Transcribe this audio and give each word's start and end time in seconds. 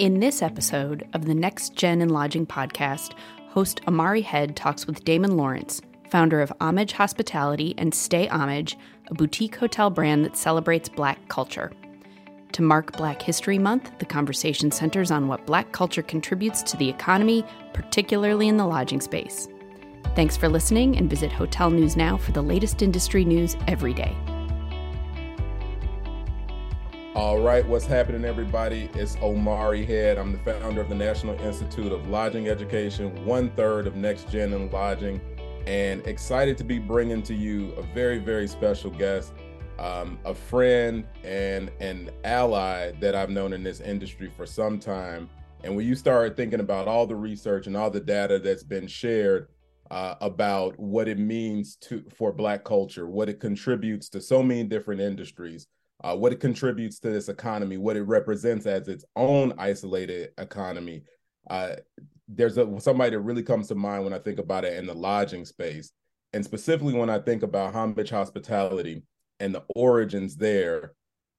In 0.00 0.18
this 0.18 0.40
episode 0.40 1.06
of 1.12 1.26
the 1.26 1.34
Next 1.34 1.74
Gen 1.74 2.00
in 2.00 2.08
Lodging 2.08 2.46
podcast, 2.46 3.12
host 3.50 3.82
Omari 3.86 4.22
Head 4.22 4.56
talks 4.56 4.86
with 4.86 5.04
Damon 5.04 5.36
Lawrence, 5.36 5.82
founder 6.08 6.40
of 6.40 6.50
Homage 6.58 6.92
Hospitality 6.92 7.74
and 7.76 7.94
Stay 7.94 8.26
Homage, 8.28 8.78
a 9.08 9.14
boutique 9.14 9.56
hotel 9.56 9.90
brand 9.90 10.24
that 10.24 10.38
celebrates 10.38 10.88
Black 10.88 11.28
culture. 11.28 11.70
To 12.52 12.62
mark 12.62 12.96
Black 12.96 13.20
History 13.20 13.58
Month, 13.58 13.90
the 13.98 14.06
conversation 14.06 14.70
centers 14.70 15.10
on 15.10 15.28
what 15.28 15.44
Black 15.44 15.70
culture 15.72 16.00
contributes 16.00 16.62
to 16.62 16.78
the 16.78 16.88
economy, 16.88 17.44
particularly 17.74 18.48
in 18.48 18.56
the 18.56 18.66
lodging 18.66 19.02
space. 19.02 19.48
Thanks 20.16 20.34
for 20.34 20.48
listening 20.48 20.96
and 20.96 21.10
visit 21.10 21.30
Hotel 21.30 21.68
News 21.68 21.94
Now 21.94 22.16
for 22.16 22.32
the 22.32 22.40
latest 22.40 22.80
industry 22.80 23.26
news 23.26 23.54
every 23.68 23.92
day. 23.92 24.16
All 27.20 27.38
right, 27.38 27.68
what's 27.68 27.84
happening, 27.84 28.24
everybody? 28.24 28.88
It's 28.94 29.14
Omari 29.16 29.84
Head. 29.84 30.16
I'm 30.16 30.32
the 30.32 30.38
founder 30.38 30.80
of 30.80 30.88
the 30.88 30.94
National 30.94 31.38
Institute 31.40 31.92
of 31.92 32.08
Lodging 32.08 32.48
Education, 32.48 33.26
one 33.26 33.50
third 33.50 33.86
of 33.86 33.94
Next 33.94 34.30
Gen 34.30 34.54
in 34.54 34.70
Lodging, 34.70 35.20
and 35.66 36.00
excited 36.06 36.56
to 36.56 36.64
be 36.64 36.78
bringing 36.78 37.22
to 37.24 37.34
you 37.34 37.72
a 37.72 37.82
very, 37.82 38.16
very 38.16 38.48
special 38.48 38.90
guest, 38.90 39.34
um, 39.78 40.18
a 40.24 40.34
friend 40.34 41.04
and 41.22 41.70
an 41.80 42.08
ally 42.24 42.92
that 43.00 43.14
I've 43.14 43.28
known 43.28 43.52
in 43.52 43.62
this 43.62 43.80
industry 43.80 44.32
for 44.34 44.46
some 44.46 44.78
time. 44.78 45.28
And 45.62 45.76
when 45.76 45.86
you 45.86 45.96
start 45.96 46.38
thinking 46.38 46.60
about 46.60 46.88
all 46.88 47.06
the 47.06 47.16
research 47.16 47.66
and 47.66 47.76
all 47.76 47.90
the 47.90 48.00
data 48.00 48.38
that's 48.38 48.64
been 48.64 48.86
shared 48.86 49.48
uh, 49.90 50.14
about 50.22 50.80
what 50.80 51.06
it 51.06 51.18
means 51.18 51.76
to 51.82 52.02
for 52.14 52.32
Black 52.32 52.64
culture, 52.64 53.06
what 53.06 53.28
it 53.28 53.40
contributes 53.40 54.08
to 54.08 54.22
so 54.22 54.42
many 54.42 54.64
different 54.64 55.02
industries, 55.02 55.66
uh, 56.02 56.16
what 56.16 56.32
it 56.32 56.40
contributes 56.40 56.98
to 57.00 57.10
this 57.10 57.28
economy, 57.28 57.76
what 57.76 57.96
it 57.96 58.02
represents 58.02 58.66
as 58.66 58.88
its 58.88 59.04
own 59.16 59.52
isolated 59.58 60.30
economy. 60.38 61.02
Uh, 61.48 61.76
there's 62.28 62.58
a, 62.58 62.80
somebody 62.80 63.10
that 63.10 63.20
really 63.20 63.42
comes 63.42 63.68
to 63.68 63.74
mind 63.74 64.04
when 64.04 64.12
I 64.12 64.18
think 64.18 64.38
about 64.38 64.64
it 64.64 64.78
in 64.78 64.86
the 64.86 64.94
lodging 64.94 65.44
space, 65.44 65.92
and 66.32 66.44
specifically 66.44 66.94
when 66.94 67.10
I 67.10 67.18
think 67.18 67.42
about 67.42 67.74
Homage 67.74 68.10
Hospitality 68.10 69.02
and 69.40 69.54
the 69.54 69.64
origins 69.74 70.36
there. 70.36 70.92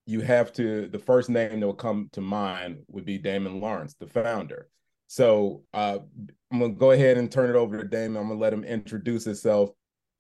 You 0.08 0.21
have 0.21 0.52
to 0.53 0.88
the 0.88 0.99
first 0.99 1.30
name 1.30 1.59
that 1.59 1.66
will 1.66 1.73
come 1.73 2.09
to 2.14 2.21
mind 2.21 2.80
would 2.88 3.05
be 3.05 3.19
Damon 3.19 3.61
Lawrence, 3.61 3.95
the 3.99 4.08
founder. 4.08 4.67
So 5.08 5.64
uh, 5.73 5.99
I'm 6.52 6.59
gonna 6.59 6.73
go 6.73 6.91
ahead 6.91 7.17
and 7.17 7.31
turn 7.31 7.49
it 7.49 7.55
over 7.55 7.77
to 7.77 7.88
Damon. 7.88 8.17
I'm 8.17 8.27
gonna 8.30 8.39
let 8.39 8.52
him 8.52 8.64
introduce 8.64 9.25
himself, 9.25 9.69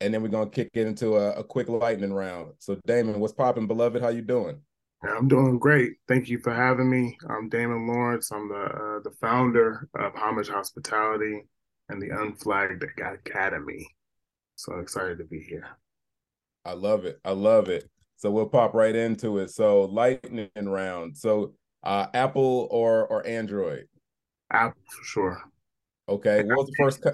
and 0.01 0.13
then 0.13 0.21
we're 0.21 0.29
gonna 0.29 0.49
kick 0.49 0.71
it 0.73 0.87
into 0.87 1.15
a, 1.15 1.33
a 1.33 1.43
quick 1.43 1.69
lightning 1.69 2.11
round. 2.11 2.53
So 2.59 2.77
Damon, 2.85 3.19
what's 3.19 3.33
popping, 3.33 3.67
beloved? 3.67 4.01
How 4.01 4.09
you 4.09 4.21
doing? 4.21 4.59
I'm 5.03 5.27
doing 5.27 5.57
great. 5.57 5.93
Thank 6.07 6.29
you 6.29 6.39
for 6.39 6.53
having 6.53 6.89
me. 6.89 7.17
I'm 7.29 7.49
Damon 7.49 7.87
Lawrence. 7.87 8.31
I'm 8.31 8.49
the 8.49 8.55
uh, 8.55 8.99
the 9.03 9.11
founder 9.19 9.87
of 9.95 10.13
Homage 10.15 10.49
Hospitality 10.49 11.47
and 11.89 12.01
the 12.01 12.09
Unflagged 12.09 12.83
Academy. 12.83 13.87
So 14.55 14.79
excited 14.79 15.17
to 15.19 15.23
be 15.23 15.39
here. 15.39 15.67
I 16.65 16.73
love 16.73 17.05
it. 17.05 17.19
I 17.25 17.31
love 17.31 17.69
it. 17.69 17.89
So 18.17 18.29
we'll 18.29 18.49
pop 18.49 18.73
right 18.73 18.95
into 18.95 19.39
it. 19.39 19.49
So 19.49 19.85
lightning 19.85 20.49
round. 20.55 21.17
So 21.17 21.53
uh, 21.83 22.07
Apple 22.13 22.67
or 22.71 23.07
or 23.07 23.25
Android? 23.25 23.87
Apple 24.51 24.81
for 24.87 25.03
sure. 25.03 25.50
Okay. 26.11 26.43
What 26.43 26.57
was 26.57 26.67
the 26.67 26.75
first? 26.77 27.01
cut? 27.01 27.13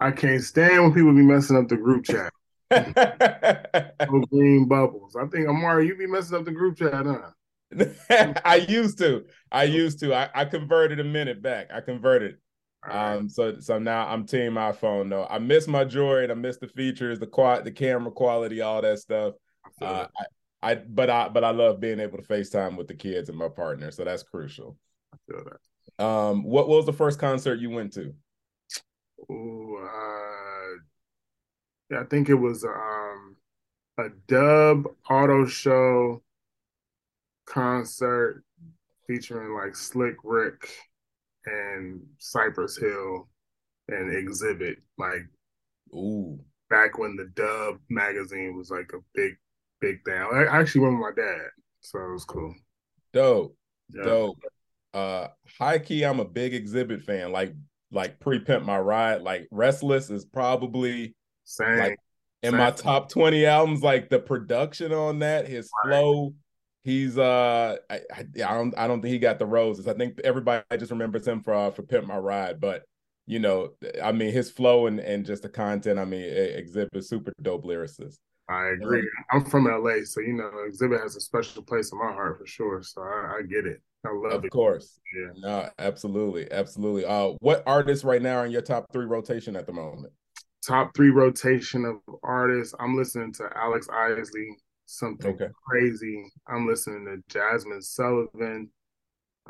I 0.00 0.10
can't 0.10 0.42
stand 0.42 0.82
when 0.82 0.92
people 0.92 1.12
be 1.14 1.22
messing 1.22 1.56
up 1.56 1.68
the 1.68 1.76
group 1.76 2.04
chat. 2.04 2.30
no 4.10 4.20
green 4.30 4.68
bubbles. 4.68 5.16
I 5.16 5.26
think 5.26 5.48
Omari, 5.48 5.86
you 5.86 5.96
be 5.96 6.06
messing 6.06 6.36
up 6.36 6.44
the 6.44 6.52
group 6.52 6.76
chat, 6.76 7.06
huh? 7.06 7.30
I 8.44 8.66
used 8.68 8.98
to. 8.98 9.24
I 9.50 9.64
used 9.64 10.00
to. 10.00 10.14
I, 10.14 10.28
I 10.34 10.44
converted 10.44 11.00
a 11.00 11.04
minute 11.04 11.40
back. 11.40 11.68
I 11.72 11.80
converted. 11.80 12.36
Right. 12.86 13.16
Um. 13.16 13.30
So 13.30 13.58
so 13.60 13.78
now 13.78 14.06
I'm 14.06 14.26
team 14.26 14.54
iPhone 14.54 15.08
though. 15.08 15.26
I 15.28 15.38
miss 15.38 15.66
my 15.66 15.84
Droid. 15.84 16.30
I 16.30 16.34
miss 16.34 16.58
the 16.58 16.68
features, 16.68 17.18
the 17.18 17.26
quad, 17.26 17.64
the 17.64 17.70
camera 17.70 18.12
quality, 18.12 18.60
all 18.60 18.82
that 18.82 18.98
stuff. 18.98 19.34
Uh, 19.80 20.06
I, 20.62 20.72
I 20.72 20.74
but 20.74 21.08
I 21.08 21.28
but 21.28 21.44
I 21.44 21.50
love 21.50 21.80
being 21.80 22.00
able 22.00 22.18
to 22.18 22.24
FaceTime 22.24 22.76
with 22.76 22.88
the 22.88 22.94
kids 22.94 23.30
and 23.30 23.38
my 23.38 23.48
partner. 23.48 23.90
So 23.90 24.04
that's 24.04 24.22
crucial. 24.22 24.76
I 25.14 25.16
feel 25.26 25.44
that. 25.44 25.67
Um. 25.98 26.44
What, 26.44 26.68
what 26.68 26.76
was 26.76 26.86
the 26.86 26.92
first 26.92 27.18
concert 27.18 27.58
you 27.60 27.70
went 27.70 27.92
to? 27.94 28.14
Oh, 29.30 29.76
uh, 29.82 30.78
yeah, 31.90 32.00
I 32.00 32.04
think 32.04 32.28
it 32.28 32.34
was 32.34 32.64
um 32.64 33.36
a 33.98 34.10
dub 34.28 34.84
auto 35.10 35.46
show 35.46 36.22
concert 37.46 38.44
featuring 39.06 39.54
like 39.54 39.74
Slick 39.74 40.16
Rick 40.22 40.70
and 41.46 42.00
Cypress 42.18 42.76
Hill 42.76 43.28
and 43.88 44.28
Xzibit. 44.28 44.76
Like, 44.98 45.26
ooh, 45.92 46.38
back 46.70 46.98
when 46.98 47.16
the 47.16 47.30
Dub 47.34 47.78
magazine 47.88 48.56
was 48.56 48.70
like 48.70 48.92
a 48.94 48.98
big, 49.14 49.36
big 49.80 50.04
thing. 50.04 50.14
I 50.14 50.44
actually 50.44 50.82
went 50.82 50.94
with 50.94 51.16
my 51.16 51.22
dad, 51.22 51.48
so 51.80 51.98
it 51.98 52.12
was 52.12 52.24
cool. 52.24 52.54
Dope, 53.12 53.56
yeah. 53.92 54.04
dope. 54.04 54.38
Uh, 54.94 55.28
high 55.58 55.78
key, 55.78 56.04
I'm 56.04 56.20
a 56.20 56.24
big 56.24 56.52
Xzibit 56.52 57.02
fan. 57.02 57.32
Like, 57.32 57.54
like 57.90 58.20
pre 58.20 58.38
pimp 58.38 58.64
my 58.64 58.78
ride. 58.78 59.22
Like, 59.22 59.48
Restless 59.50 60.10
is 60.10 60.24
probably 60.24 61.14
Same. 61.44 61.78
like 61.78 61.96
in 62.42 62.50
Same. 62.52 62.58
my 62.58 62.70
top 62.70 63.08
20 63.10 63.46
albums. 63.46 63.82
Like 63.82 64.10
the 64.10 64.18
production 64.18 64.92
on 64.92 65.20
that, 65.20 65.46
his 65.48 65.70
Right. 65.84 65.90
flow. 65.98 66.34
He's 66.84 67.18
uh, 67.18 67.76
I, 67.90 68.00
I, 68.14 68.20
I 68.46 68.54
don't 68.54 68.78
I 68.78 68.86
don't 68.86 69.02
think 69.02 69.12
he 69.12 69.18
got 69.18 69.38
the 69.38 69.44
roses. 69.46 69.86
I 69.86 69.92
think 69.94 70.18
everybody 70.24 70.62
just 70.78 70.90
remembers 70.90 71.26
him 71.28 71.42
for 71.42 71.52
uh, 71.52 71.70
for 71.70 71.82
Pimp 71.82 72.06
My 72.06 72.16
Ride, 72.16 72.60
but 72.60 72.84
you 73.26 73.40
know, 73.40 73.70
I 74.02 74.12
mean, 74.12 74.32
his 74.32 74.50
flow 74.50 74.86
and 74.86 74.98
and 74.98 75.26
just 75.26 75.42
the 75.42 75.50
content. 75.50 75.98
I 75.98 76.06
mean, 76.06 76.22
Xzibit 76.22 77.04
super 77.04 77.32
dope 77.42 77.64
lyricist. 77.66 78.16
I 78.48 78.68
agree. 78.68 79.06
I'm 79.30 79.44
from 79.44 79.66
LA, 79.66 80.04
so 80.04 80.20
you 80.22 80.32
know, 80.32 80.50
Xzibit 80.70 81.02
has 81.02 81.14
a 81.16 81.20
special 81.20 81.62
place 81.62 81.92
in 81.92 81.98
my 81.98 82.10
heart 82.10 82.38
for 82.38 82.46
sure. 82.46 82.82
So 82.82 83.02
I, 83.02 83.38
I 83.40 83.42
get 83.42 83.66
it. 83.66 83.82
I 84.04 84.10
love 84.10 84.40
Of 84.40 84.44
it. 84.44 84.52
course, 84.52 85.00
Yeah. 85.14 85.32
no, 85.34 85.70
absolutely, 85.78 86.50
absolutely. 86.52 87.04
Uh, 87.04 87.34
what 87.40 87.62
artists 87.66 88.04
right 88.04 88.20
now 88.22 88.38
are 88.38 88.46
in 88.46 88.52
your 88.52 88.62
top 88.62 88.86
three 88.92 89.06
rotation 89.06 89.56
at 89.56 89.66
the 89.66 89.72
moment? 89.72 90.12
Top 90.66 90.94
three 90.94 91.10
rotation 91.10 91.84
of 91.84 91.96
artists. 92.22 92.74
I'm 92.78 92.96
listening 92.96 93.32
to 93.34 93.48
Alex 93.56 93.88
Isley, 93.88 94.56
something 94.86 95.30
Okay. 95.30 95.48
crazy. 95.66 96.30
I'm 96.46 96.66
listening 96.66 97.04
to 97.06 97.38
Jazmine 97.38 97.82
Sullivan. 97.82 98.70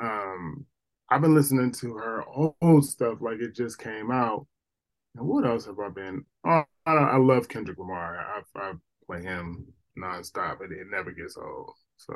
Um, 0.01 0.67
I've 1.11 1.23
been 1.23 1.35
listening 1.35 1.73
to 1.73 1.95
her 1.95 2.25
old 2.63 2.85
stuff 2.85 3.19
like 3.21 3.41
it 3.41 3.55
just 3.55 3.79
came 3.79 4.11
out. 4.11 4.47
And 5.17 5.27
what 5.27 5.47
else 5.47 5.67
have 5.67 5.79
I 5.81 5.89
been? 5.91 6.25
Oh, 6.47 6.65
I, 6.87 6.93
I 6.93 7.17
love 7.17 7.49
Kendrick 7.49 7.79
Lamar. 7.79 8.19
I, 8.19 8.43
I 8.59 8.73
play 9.07 9.23
him 9.23 9.67
nonstop, 9.99 10.61
and 10.63 10.73
it 10.73 10.87
never 10.91 11.13
gets 11.13 11.37
old. 11.37 11.73
So 11.97 12.15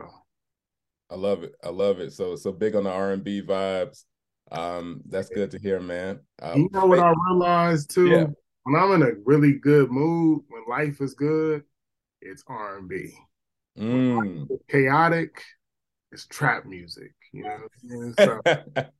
I 1.12 1.16
love 1.16 1.42
it. 1.42 1.54
I 1.62 1.68
love 1.68 2.00
it. 2.00 2.12
So 2.12 2.36
so 2.36 2.52
big 2.52 2.74
on 2.74 2.84
the 2.84 2.90
R 2.90 3.12
and 3.12 3.22
B 3.22 3.42
vibes. 3.42 4.04
Um, 4.50 5.02
that's 5.06 5.28
good 5.28 5.50
to 5.50 5.58
hear, 5.58 5.78
man. 5.78 6.20
Uh, 6.40 6.54
you 6.56 6.70
know 6.72 6.86
what 6.86 7.00
I 7.00 7.12
realized 7.28 7.90
too? 7.90 8.08
Yeah. 8.08 8.26
When 8.64 8.80
I'm 8.80 8.92
in 8.92 9.02
a 9.02 9.12
really 9.24 9.54
good 9.54 9.90
mood, 9.90 10.42
when 10.48 10.62
life 10.68 11.00
is 11.00 11.14
good, 11.14 11.64
it's 12.22 12.44
R 12.46 12.78
and 12.78 12.88
B. 12.88 13.12
mm. 13.78 14.46
Chaotic, 14.70 15.42
it's 16.12 16.26
trap 16.26 16.64
music. 16.64 17.12
You 17.32 17.44
know 17.44 17.50
what 17.50 17.70
I 17.74 17.94
mean? 17.94 18.14
So 18.14 18.40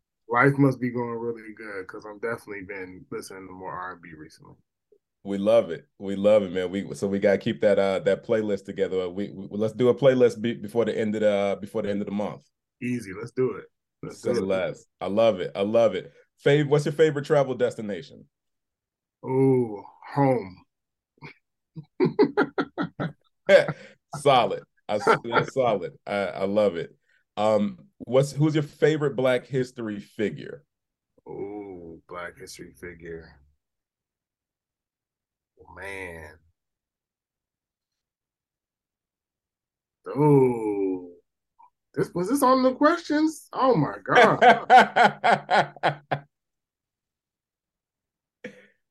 life 0.29 0.59
must 0.59 0.81
be 0.81 0.91
going 0.91 1.19
really 1.19 1.55
good 1.57 1.87
because 1.87 2.05
I'm 2.05 2.19
definitely 2.19 2.65
been 2.65 3.07
listening 3.11 3.47
to 3.47 3.53
more 3.55 3.73
R 3.73 3.93
and 3.93 4.03
B 4.03 4.11
recently. 4.17 4.57
We 5.25 5.39
love 5.39 5.71
it. 5.71 5.87
We 5.99 6.17
love 6.17 6.43
it, 6.43 6.53
man. 6.53 6.71
We 6.71 6.95
so 6.95 7.07
we 7.07 7.21
gotta 7.21 7.39
keep 7.39 7.61
that 7.61 7.79
uh 7.79 8.01
that 8.01 8.27
playlist 8.27 8.65
together. 8.65 9.09
We, 9.09 9.31
we 9.31 9.49
let's 9.51 9.73
do 9.73 9.89
a 9.89 9.95
playlist 9.95 10.41
be, 10.41 10.55
before 10.55 10.85
the 10.85 10.99
end 10.99 11.15
of 11.15 11.21
the 11.21 11.31
uh, 11.31 11.55
before 11.57 11.83
the 11.83 11.91
end 11.91 12.01
of 12.01 12.07
the 12.07 12.13
month. 12.13 12.43
Easy, 12.83 13.13
let's 13.13 13.31
do 13.31 13.53
it. 13.53 13.67
Let's 14.03 14.21
Say 14.21 14.33
do 14.33 14.51
it. 14.53 14.77
I 15.01 15.07
love 15.07 15.41
it. 15.41 15.53
I 15.55 15.63
love 15.63 15.95
it. 15.95 16.13
Fav, 16.45 16.67
what's 16.67 16.85
your 16.85 16.93
favorite 16.93 17.25
travel 17.25 17.55
destination? 17.55 18.25
Oh, 19.25 19.85
home. 20.13 20.65
solid. 24.17 24.65
I, 24.89 24.99
that's 24.99 25.55
solid. 25.55 25.93
I, 26.05 26.15
I 26.15 26.45
love 26.45 26.77
it. 26.77 26.97
Um, 27.37 27.79
what's 27.99 28.33
who's 28.33 28.55
your 28.55 28.65
favorite 28.65 29.15
Black 29.15 29.47
History 29.47 30.01
figure? 30.01 30.65
Oh, 31.29 32.01
Black 32.09 32.39
History 32.39 32.73
figure. 32.81 33.37
Oh, 35.69 35.75
man. 35.75 36.39
Oh, 40.07 41.09
this 41.95 42.13
was 42.15 42.29
this 42.29 42.43
on 42.43 42.63
the 42.63 42.75
questions? 42.75 43.49
Oh 43.53 43.75
my 43.77 43.95
god! 44.05 44.41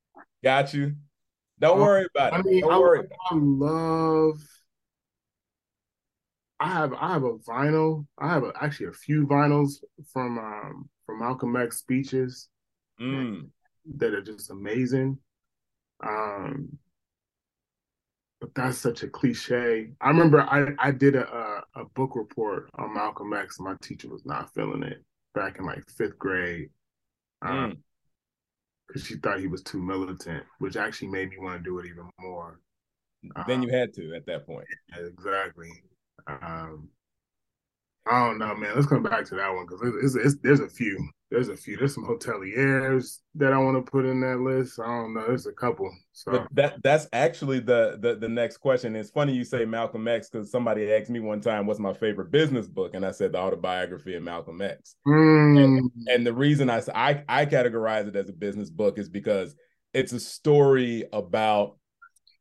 Got 0.43 0.73
you. 0.73 0.95
Don't 1.59 1.79
Oh, 1.79 1.81
worry 1.83 2.07
about 2.15 2.33
it. 2.33 2.37
I 2.37 2.41
mean, 2.41 2.61
Don't 2.61 2.71
I, 2.73 2.79
worry. 2.79 3.07
I 3.29 3.35
love. 3.35 4.39
I 6.59 6.67
have 6.67 6.93
I 6.93 7.11
have 7.13 7.23
a 7.23 7.33
vinyl. 7.39 8.05
I 8.19 8.29
have 8.29 8.43
a, 8.43 8.51
actually 8.59 8.87
a 8.87 8.93
few 8.93 9.27
vinyls 9.27 9.83
from 10.13 10.37
um, 10.39 10.89
from 11.05 11.19
Malcolm 11.19 11.55
X 11.55 11.77
speeches 11.77 12.47
Mm. 12.99 13.49
that 13.97 14.13
are 14.13 14.21
just 14.21 14.51
amazing. 14.51 15.17
Um, 16.05 16.77
but 18.39 18.55
that's 18.55 18.77
such 18.77 19.03
a 19.03 19.07
cliche. 19.07 19.91
I 20.01 20.07
remember 20.09 20.41
I, 20.41 20.73
I 20.79 20.91
did 20.91 21.15
a, 21.15 21.27
a, 21.27 21.81
a 21.81 21.85
book 21.85 22.15
report 22.15 22.69
on 22.77 22.93
Malcolm 22.93 23.33
X. 23.33 23.59
And 23.59 23.65
my 23.67 23.75
teacher 23.81 24.09
was 24.09 24.25
not 24.25 24.53
feeling 24.53 24.83
it 24.83 25.03
back 25.35 25.59
in 25.59 25.65
like 25.65 25.83
fifth 25.89 26.17
grade 26.17 26.69
because 27.39 27.75
Mm. 28.95 29.03
she 29.03 29.15
thought 29.15 29.39
he 29.39 29.47
was 29.47 29.61
too 29.63 29.81
militant, 29.81 30.43
which 30.59 30.75
actually 30.75 31.09
made 31.09 31.29
me 31.29 31.37
want 31.39 31.63
to 31.63 31.63
do 31.63 31.79
it 31.79 31.85
even 31.85 32.09
more. 32.19 32.59
Then 33.47 33.61
you 33.61 33.69
had 33.69 33.93
to 33.93 34.15
at 34.15 34.25
that 34.25 34.47
point. 34.47 34.65
Yeah, 34.89 35.05
exactly. 35.05 35.69
Um, 36.27 36.89
I 38.07 38.27
don't 38.27 38.39
know, 38.39 38.55
man. 38.55 38.71
Let's 38.75 38.87
come 38.87 39.03
back 39.03 39.25
to 39.25 39.35
that 39.35 39.53
one 39.53 39.65
because 39.67 39.81
it's, 39.83 40.15
it's, 40.15 40.25
it's, 40.25 40.41
there's 40.41 40.59
a 40.59 40.69
few. 40.69 41.09
There's 41.31 41.47
a 41.47 41.55
few. 41.55 41.77
There's 41.77 41.95
some 41.95 42.05
hoteliers 42.05 43.19
that 43.35 43.53
I 43.53 43.57
want 43.57 43.83
to 43.83 43.89
put 43.89 44.05
in 44.05 44.19
that 44.19 44.41
list. 44.41 44.81
I 44.81 44.85
don't 44.85 45.13
know. 45.13 45.25
There's 45.27 45.47
a 45.47 45.53
couple. 45.53 45.89
So 46.11 46.31
But 46.33 46.47
that 46.51 46.83
that's 46.83 47.07
actually 47.13 47.61
the 47.61 47.97
the 48.01 48.15
the 48.15 48.27
next 48.27 48.57
question. 48.57 48.97
It's 48.97 49.11
funny 49.11 49.33
you 49.33 49.45
say 49.45 49.63
Malcolm 49.63 50.09
X 50.09 50.29
because 50.29 50.51
somebody 50.51 50.91
asked 50.91 51.09
me 51.09 51.21
one 51.21 51.39
time 51.39 51.65
what's 51.65 51.79
my 51.79 51.93
favorite 51.93 52.31
business 52.31 52.67
book, 52.67 52.95
and 52.95 53.05
I 53.05 53.11
said 53.11 53.31
the 53.31 53.37
autobiography 53.37 54.15
of 54.15 54.23
Malcolm 54.23 54.61
X. 54.61 54.95
Mm, 55.07 55.89
And 56.07 56.27
the 56.27 56.33
reason 56.33 56.69
I, 56.69 56.81
I 56.93 57.23
I 57.29 57.45
categorize 57.45 58.09
it 58.09 58.15
as 58.17 58.27
a 58.27 58.33
business 58.33 58.69
book 58.69 58.99
is 58.99 59.07
because 59.07 59.55
it's 59.93 60.11
a 60.11 60.19
story 60.19 61.05
about 61.13 61.77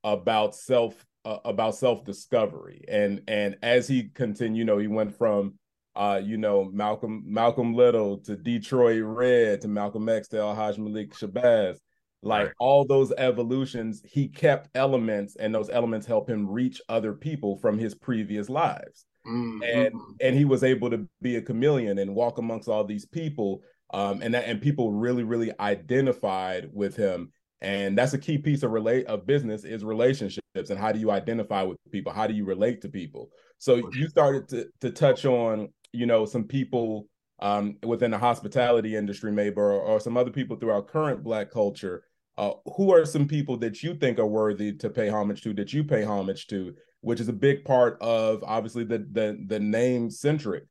about 0.02 0.56
self 0.56 1.06
uh, 1.24 1.38
about 1.44 1.76
self 1.76 2.04
discovery 2.04 2.84
and 2.88 3.22
and 3.28 3.56
as 3.62 3.86
he 3.86 4.08
continued, 4.08 4.58
you 4.58 4.64
know, 4.64 4.78
he 4.78 4.88
went 4.88 5.16
from 5.16 5.59
uh 6.00 6.20
you 6.22 6.36
know 6.36 6.64
Malcolm 6.72 7.22
Malcolm 7.26 7.74
Little 7.74 8.18
to 8.18 8.36
Detroit 8.36 9.02
Red 9.04 9.60
to 9.60 9.68
Malcolm 9.68 10.08
X 10.08 10.28
to 10.28 10.38
El 10.38 10.54
Hajj 10.54 10.78
Malik 10.78 11.14
Shabazz. 11.14 11.76
Like 12.22 12.46
Right. 12.48 12.54
all 12.58 12.84
those 12.84 13.12
evolutions, 13.12 14.02
he 14.04 14.28
kept 14.28 14.68
elements, 14.74 15.36
and 15.36 15.54
those 15.54 15.70
elements 15.70 16.06
help 16.06 16.28
him 16.28 16.46
reach 16.46 16.78
other 16.88 17.14
people 17.14 17.56
from 17.56 17.78
his 17.78 17.94
previous 17.94 18.50
lives 18.50 19.06
mm, 19.26 19.60
and 19.64 19.94
mm. 19.94 20.16
and 20.20 20.36
he 20.36 20.44
was 20.44 20.64
able 20.64 20.90
to 20.90 21.08
be 21.20 21.36
a 21.36 21.42
chameleon 21.42 21.98
and 21.98 22.14
walk 22.14 22.38
amongst 22.38 22.68
all 22.68 22.84
these 22.84 23.04
people 23.04 23.62
um 23.92 24.22
and 24.22 24.34
that 24.34 24.46
and 24.46 24.60
people 24.60 24.92
really 24.92 25.22
really 25.22 25.52
identified 25.60 26.68
with 26.72 26.96
him 26.96 27.32
and 27.60 27.96
that's 27.96 28.14
a 28.14 28.18
key 28.18 28.38
piece 28.38 28.62
of 28.62 28.70
relate 28.70 29.06
of 29.06 29.26
business 29.26 29.64
is 29.64 29.84
relationships 29.84 30.70
and 30.70 30.78
how 30.78 30.92
do 30.92 30.98
you 30.98 31.10
identify 31.10 31.62
with 31.62 31.78
people 31.90 32.12
how 32.12 32.26
do 32.26 32.34
you 32.34 32.44
relate 32.44 32.80
to 32.80 32.88
people 32.88 33.28
so 33.58 33.90
you 33.92 34.08
started 34.08 34.48
to 34.48 34.66
to 34.80 34.90
touch 34.90 35.24
on 35.24 35.68
you 35.92 36.06
know 36.06 36.24
some 36.24 36.44
people 36.44 37.08
um 37.40 37.76
within 37.84 38.10
the 38.10 38.18
hospitality 38.18 38.96
industry 38.96 39.32
maybe 39.32 39.56
or, 39.56 39.72
or 39.72 40.00
some 40.00 40.16
other 40.16 40.30
people 40.30 40.56
through 40.56 40.70
our 40.70 40.82
current 40.82 41.22
black 41.22 41.50
culture 41.50 42.04
uh, 42.38 42.52
who 42.76 42.92
are 42.92 43.04
some 43.04 43.26
people 43.26 43.56
that 43.56 43.82
you 43.82 43.94
think 43.94 44.18
are 44.18 44.26
worthy 44.26 44.72
to 44.72 44.88
pay 44.88 45.08
homage 45.08 45.42
to 45.42 45.52
that 45.54 45.72
you 45.72 45.84
pay 45.84 46.04
homage 46.04 46.46
to 46.46 46.74
which 47.02 47.20
is 47.20 47.28
a 47.28 47.32
big 47.32 47.64
part 47.64 47.96
of 48.00 48.42
obviously 48.44 48.84
the 48.84 48.98
the 49.12 49.38
the 49.46 49.58
name 49.58 50.10
centric 50.10 50.64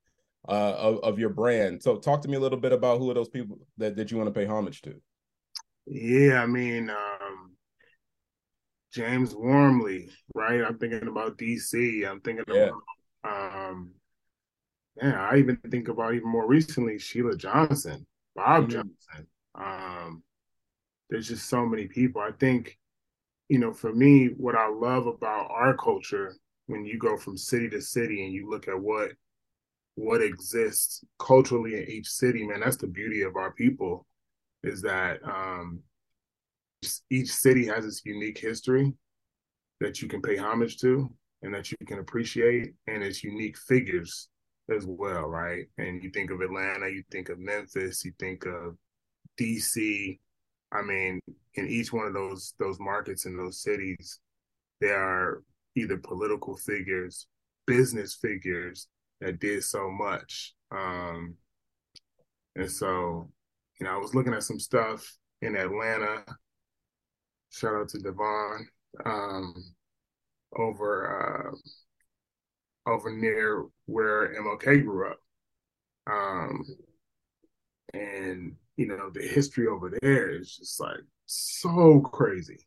uh 0.48 0.74
of, 0.78 1.00
of 1.04 1.20
your 1.20 1.30
brand. 1.30 1.84
So 1.84 1.98
talk 1.98 2.22
to 2.22 2.28
me 2.30 2.38
a 2.38 2.40
little 2.40 2.60
bit 2.60 2.72
about 2.72 3.00
who 3.00 3.12
are 3.12 3.14
those 3.14 3.30
people 3.30 3.60
that, 3.78 3.96
that 3.98 4.10
you 4.10 4.18
want 4.18 4.34
to 4.34 4.40
pay 4.40 4.46
homage 4.46 4.82
to. 4.84 4.96
Yeah, 5.86 6.42
I 6.42 6.46
mean, 6.46 6.90
um, 6.90 7.52
James 8.94 9.36
Wormley, 9.36 10.10
right? 10.34 10.62
I'm 10.62 10.78
thinking 10.78 11.08
about 11.08 11.38
DC. 11.38 12.10
I'm 12.10 12.22
thinking 12.22 12.46
Yeah. 12.48 12.70
about, 13.24 13.70
um, 13.70 13.92
yeah, 15.02 15.30
I 15.30 15.38
even 15.38 15.58
think 15.58 15.88
about 15.88 16.14
even 16.14 16.30
more 16.30 16.48
recently 16.48 17.00
Sheila 17.00 17.36
Johnson, 17.36 18.06
Bob 18.36 18.66
Mhm. 18.66 18.72
Johnson. 18.72 19.28
Um, 19.56 20.24
there's 21.10 21.28
just 21.28 21.48
so 21.50 21.66
many 21.66 21.88
people. 21.88 22.22
I 22.22 22.32
think, 22.34 22.78
you 23.50 23.60
know, 23.60 23.74
for 23.74 23.94
me, 23.94 24.28
what 24.28 24.56
I 24.56 24.68
love 24.70 25.08
about 25.08 25.50
our 25.52 25.76
culture 25.76 26.36
when 26.68 26.86
you 26.86 27.00
go 27.00 27.18
from 27.18 27.38
city 27.38 27.70
to 27.70 27.82
city 27.82 28.24
and 28.24 28.34
you 28.34 28.50
look 28.50 28.68
at 28.68 28.80
what 28.80 29.12
what 29.96 30.22
exists 30.22 31.04
culturally 31.20 31.76
in 31.78 31.90
each 31.90 32.08
city, 32.08 32.46
man, 32.48 32.62
that's 32.62 32.78
the 32.78 32.88
beauty 32.88 33.22
of 33.24 33.36
our 33.36 33.52
people 33.52 34.06
is 34.64 34.82
that 34.82 35.24
um 35.24 35.84
each 37.10 37.30
city 37.32 37.66
has 37.66 37.86
its 37.86 38.02
unique 38.06 38.38
history 38.38 38.94
that 39.82 40.02
you 40.02 40.08
can 40.08 40.22
pay 40.22 40.38
homage 40.38 40.78
to 40.78 41.12
and 41.42 41.54
that 41.54 41.72
you 41.72 41.78
can 41.86 42.00
appreciate 42.00 42.74
and 42.88 43.04
its 43.04 43.24
unique 43.24 43.58
figures 43.58 44.30
as 44.72 44.86
well, 44.86 45.24
right? 45.24 45.66
And 45.78 46.04
you 46.04 46.10
think 46.10 46.32
of 46.32 46.42
Atlanta, 46.42 46.90
you 46.90 47.04
think 47.12 47.30
of 47.30 47.40
Memphis, 47.40 48.04
you 48.06 48.12
think 48.20 48.46
of 48.46 48.76
DC. 49.40 50.20
I 50.72 50.82
mean, 50.82 51.20
in 51.56 51.68
each 51.68 51.92
one 51.92 52.06
of 52.06 52.14
those 52.14 52.54
those 52.60 52.80
markets 52.80 53.26
in 53.26 53.38
those 53.38 53.62
cities, 53.62 54.20
there 54.82 55.02
are 55.02 55.44
either 55.76 55.98
political 55.98 56.56
figures, 56.58 57.28
business 57.66 58.16
figures 58.16 58.88
that 59.22 59.40
did 59.40 59.64
so 59.64 59.90
much. 59.90 60.54
Um, 60.72 61.36
and 62.56 62.72
so, 62.72 63.30
you 63.80 63.86
know, 63.86 63.94
I 63.94 63.98
was 63.98 64.14
looking 64.14 64.34
at 64.34 64.44
some 64.44 64.60
stuff 64.60 65.18
in 65.42 65.56
Atlanta. 65.56 66.24
Shout 67.52 67.76
out 67.76 67.90
to 67.90 68.00
Devon. 68.00 68.68
Um, 69.06 69.54
over 70.56 71.54
uh, 71.54 71.56
over 72.90 73.16
near 73.16 73.66
where 73.86 74.34
MLK 74.36 74.84
grew 74.84 75.12
up. 75.12 75.20
Um, 76.12 76.66
and 77.94 78.56
you 78.78 78.88
know, 78.88 79.10
the 79.10 79.22
history 79.22 79.68
over 79.68 79.92
there 80.02 80.30
is 80.32 80.56
just 80.56 80.80
like 80.80 81.00
so 81.26 82.00
crazy. 82.02 82.60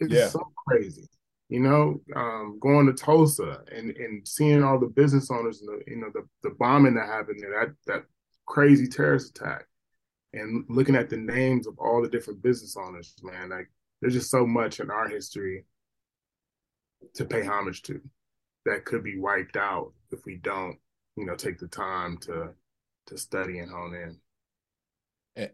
It's 0.00 0.12
Yeah. 0.14 0.26
so 0.28 0.52
crazy. 0.66 1.08
You 1.48 1.60
know, 1.60 2.00
um, 2.14 2.58
going 2.60 2.86
to 2.86 2.92
Tulsa 2.92 3.62
and 3.72 3.90
and 3.96 4.26
seeing 4.26 4.62
all 4.62 4.78
the 4.78 4.86
business 4.86 5.30
owners 5.30 5.60
and 5.60 5.68
the 5.68 5.90
you 5.90 5.96
know 5.96 6.10
the 6.14 6.26
the 6.42 6.54
bombing 6.58 6.94
that 6.94 7.06
happened 7.08 7.40
there, 7.40 7.66
that 7.66 7.74
that 7.86 8.04
crazy 8.46 8.86
terrorist 8.86 9.36
attack, 9.38 9.66
and 10.32 10.64
looking 10.68 10.96
at 10.96 11.10
the 11.10 11.16
names 11.16 11.66
of 11.66 11.78
all 11.78 12.02
the 12.02 12.08
different 12.08 12.42
business 12.42 12.76
owners, 12.76 13.14
man, 13.22 13.50
like 13.50 13.70
there's 14.00 14.14
just 14.14 14.30
so 14.30 14.46
much 14.46 14.80
in 14.80 14.90
our 14.90 15.08
history 15.08 15.64
to 17.14 17.24
pay 17.24 17.44
homage 17.44 17.82
to 17.82 18.00
that 18.66 18.84
could 18.84 19.02
be 19.02 19.18
wiped 19.18 19.56
out 19.56 19.92
if 20.10 20.24
we 20.24 20.36
don't, 20.36 20.76
you 21.16 21.26
know, 21.26 21.34
take 21.34 21.58
the 21.58 21.68
time 21.68 22.18
to 22.18 22.50
to 23.06 23.18
study 23.18 23.58
and 23.58 23.70
hone 23.70 23.94
in. 23.94 24.16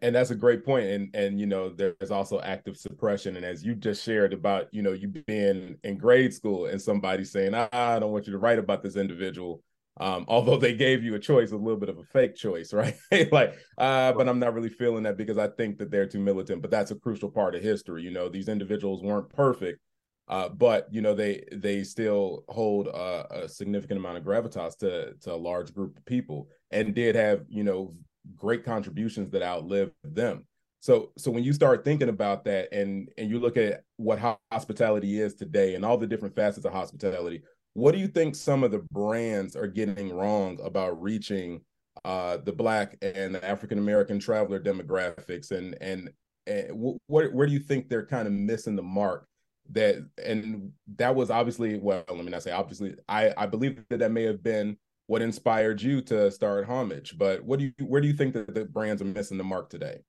And, 0.01 0.15
that's 0.15 0.31
a 0.31 0.35
great 0.35 0.65
point. 0.65 0.87
And 0.87 1.15
and 1.15 1.39
you 1.39 1.45
know, 1.45 1.69
there's 1.69 2.11
also 2.11 2.41
active 2.41 2.77
suppression. 2.77 3.35
And 3.35 3.45
as 3.45 3.63
you 3.63 3.75
just 3.75 4.03
shared 4.03 4.33
about, 4.33 4.67
you 4.71 4.81
know, 4.81 4.93
you 4.93 5.07
being 5.07 5.77
in 5.83 5.97
grade 5.97 6.33
school 6.33 6.65
and 6.65 6.81
somebody 6.81 7.23
saying, 7.23 7.53
ah, 7.53 7.69
I 7.71 7.99
don't 7.99 8.11
want 8.11 8.25
you 8.27 8.33
to 8.33 8.39
write 8.39 8.59
about 8.59 8.83
this 8.83 8.95
individual. 8.95 9.63
Um, 9.99 10.25
although 10.27 10.57
they 10.57 10.73
gave 10.73 11.03
you 11.03 11.15
a 11.15 11.19
choice, 11.19 11.51
a 11.51 11.57
little 11.57 11.79
bit 11.79 11.89
of 11.89 11.99
a 11.99 12.03
fake 12.03 12.35
choice, 12.35 12.73
right? 12.73 12.95
like, 13.31 13.55
uh, 13.77 14.13
but 14.13 14.27
I'm 14.27 14.39
not 14.39 14.53
really 14.53 14.69
feeling 14.69 15.03
that 15.03 15.17
because 15.17 15.37
I 15.37 15.47
think 15.47 15.77
that 15.77 15.91
they're 15.91 16.07
too 16.07 16.19
militant. 16.19 16.61
But 16.61 16.71
that's 16.71 16.91
a 16.91 16.95
crucial 16.95 17.29
part 17.29 17.55
of 17.55 17.61
history. 17.61 18.01
You 18.01 18.11
know, 18.11 18.29
these 18.29 18.49
individuals 18.49 19.03
weren't 19.03 19.29
perfect, 19.29 19.79
uh, 20.27 20.49
but 20.49 20.87
you 20.91 21.01
know 21.01 21.13
they 21.13 21.43
they 21.51 21.83
still 21.83 22.43
hold 22.49 22.87
a, 22.87 23.47
significant 23.47 23.99
amount 23.99 24.17
of 24.17 24.23
gravitas 24.23 24.77
to 24.77 25.13
to 25.21 25.33
a 25.33 25.35
large 25.35 25.73
group 25.73 25.97
of 25.97 26.05
people, 26.05 26.49
and 26.71 26.93
did 26.93 27.15
have 27.15 27.45
you 27.47 27.63
know 27.63 27.93
great 28.35 28.65
contributions 28.65 29.29
that 29.31 29.41
outlived 29.41 29.91
them. 30.03 30.45
So 30.79 31.11
so 31.17 31.31
when 31.31 31.43
you 31.43 31.53
start 31.53 31.85
thinking 31.85 32.09
about 32.09 32.43
that, 32.45 32.73
and 32.73 33.09
and 33.17 33.29
you 33.29 33.39
look 33.39 33.57
at 33.57 33.83
what 33.95 34.19
hospitality 34.51 35.19
is 35.19 35.33
today, 35.33 35.75
and 35.75 35.85
all 35.85 35.97
the 35.97 36.07
different 36.07 36.35
facets 36.35 36.65
of 36.65 36.73
hospitality, 36.73 37.41
what 37.73 37.93
do 37.93 37.99
you 37.99 38.07
think 38.07 38.35
some 38.35 38.63
of 38.63 38.71
the 38.71 38.85
brands 38.91 39.55
are 39.55 39.67
getting 39.67 40.13
wrong 40.13 40.59
about 40.63 41.01
reaching 41.01 41.61
uh, 42.03 42.37
the 42.37 42.51
Black 42.51 42.97
and 43.01 43.35
the 43.35 43.45
African 43.45 43.77
American 43.79 44.19
traveler 44.19 44.59
demographics, 44.59 45.51
and 45.51 45.77
and, 45.79 46.09
and 46.47 46.69
wh- 46.71 47.09
where 47.09 47.31
where 47.31 47.47
do 47.47 47.53
you 47.53 47.59
think 47.59 47.87
they're 47.87 48.05
kind 48.05 48.27
of 48.27 48.33
missing 48.33 48.75
the 48.75 48.83
mark? 48.83 49.27
That 49.71 50.05
and 50.23 50.71
that 50.95 51.15
was 51.15 51.29
obviously 51.29 51.77
well 51.79 52.03
let 52.09 52.23
me 52.23 52.31
not 52.31 52.43
say 52.43 52.51
obviously 52.51 52.95
i 53.09 53.33
i 53.37 53.45
believe 53.45 53.83
that 53.89 53.99
that 53.99 54.11
may 54.11 54.23
have 54.23 54.41
been 54.43 54.77
what 55.07 55.21
inspired 55.21 55.81
you 55.81 56.01
to 56.01 56.29
start 56.31 56.65
homage 56.65 57.17
but 57.17 57.43
what 57.43 57.59
do 57.59 57.65
you 57.65 57.85
where 57.85 58.01
do 58.01 58.07
you 58.07 58.13
think 58.13 58.33
that 58.33 58.53
the 58.53 58.65
brands 58.65 59.01
are 59.01 59.05
missing 59.05 59.37
the 59.37 59.43
mark 59.43 59.69
today 59.69 59.99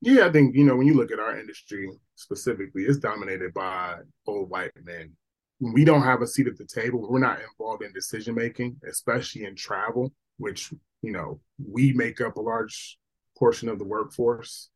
Yeah, 0.00 0.26
I 0.26 0.32
think, 0.32 0.56
you 0.56 0.64
know, 0.64 0.74
when 0.76 0.88
you 0.88 0.94
look 0.94 1.12
at 1.12 1.20
our 1.20 1.38
industry 1.38 1.88
specifically, 2.16 2.82
it's 2.82 2.98
dominated 2.98 3.54
by 3.54 3.98
old 4.26 4.50
white 4.50 4.72
men. 4.82 5.12
We 5.60 5.84
don't 5.84 6.02
have 6.02 6.22
a 6.22 6.26
seat 6.26 6.48
at 6.48 6.58
the 6.58 6.66
table, 6.66 7.06
we're 7.08 7.20
not 7.20 7.38
involved 7.40 7.84
in 7.84 7.92
decision 7.92 8.34
making, 8.34 8.80
especially 8.88 9.44
in 9.44 9.54
travel, 9.54 10.12
which, 10.38 10.72
you 11.02 11.12
know, 11.12 11.38
we 11.64 11.92
make 11.92 12.20
up 12.20 12.36
a 12.36 12.40
large 12.40 12.98
portion 13.38 13.68
of 13.68 13.78
the 13.78 13.84
workforce. 13.84 14.70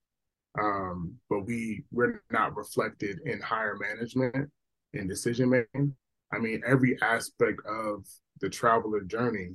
Um, 0.58 1.14
but 1.28 1.40
we 1.40 1.84
we're 1.90 2.22
not 2.30 2.56
reflected 2.56 3.20
in 3.24 3.40
higher 3.40 3.76
management 3.76 4.50
and 4.94 5.08
decision 5.08 5.50
making. 5.50 5.94
I 6.32 6.38
mean, 6.38 6.62
every 6.66 7.00
aspect 7.02 7.60
of 7.66 8.06
the 8.40 8.48
traveler 8.48 9.02
journey 9.02 9.54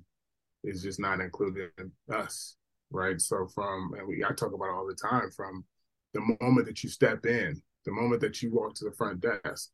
is 0.63 0.83
just 0.83 0.99
not 0.99 1.19
included 1.19 1.71
in 1.77 1.91
us, 2.13 2.55
right? 2.91 3.19
So 3.19 3.47
from 3.53 3.93
and 3.97 4.07
we 4.07 4.23
I 4.23 4.29
talk 4.33 4.53
about 4.53 4.69
all 4.69 4.87
the 4.87 4.95
time 4.95 5.31
from 5.31 5.65
the 6.13 6.37
moment 6.41 6.67
that 6.67 6.83
you 6.83 6.89
step 6.89 7.25
in, 7.25 7.61
the 7.85 7.91
moment 7.91 8.21
that 8.21 8.41
you 8.41 8.51
walk 8.51 8.75
to 8.75 8.85
the 8.85 8.91
front 8.91 9.21
desk, 9.21 9.69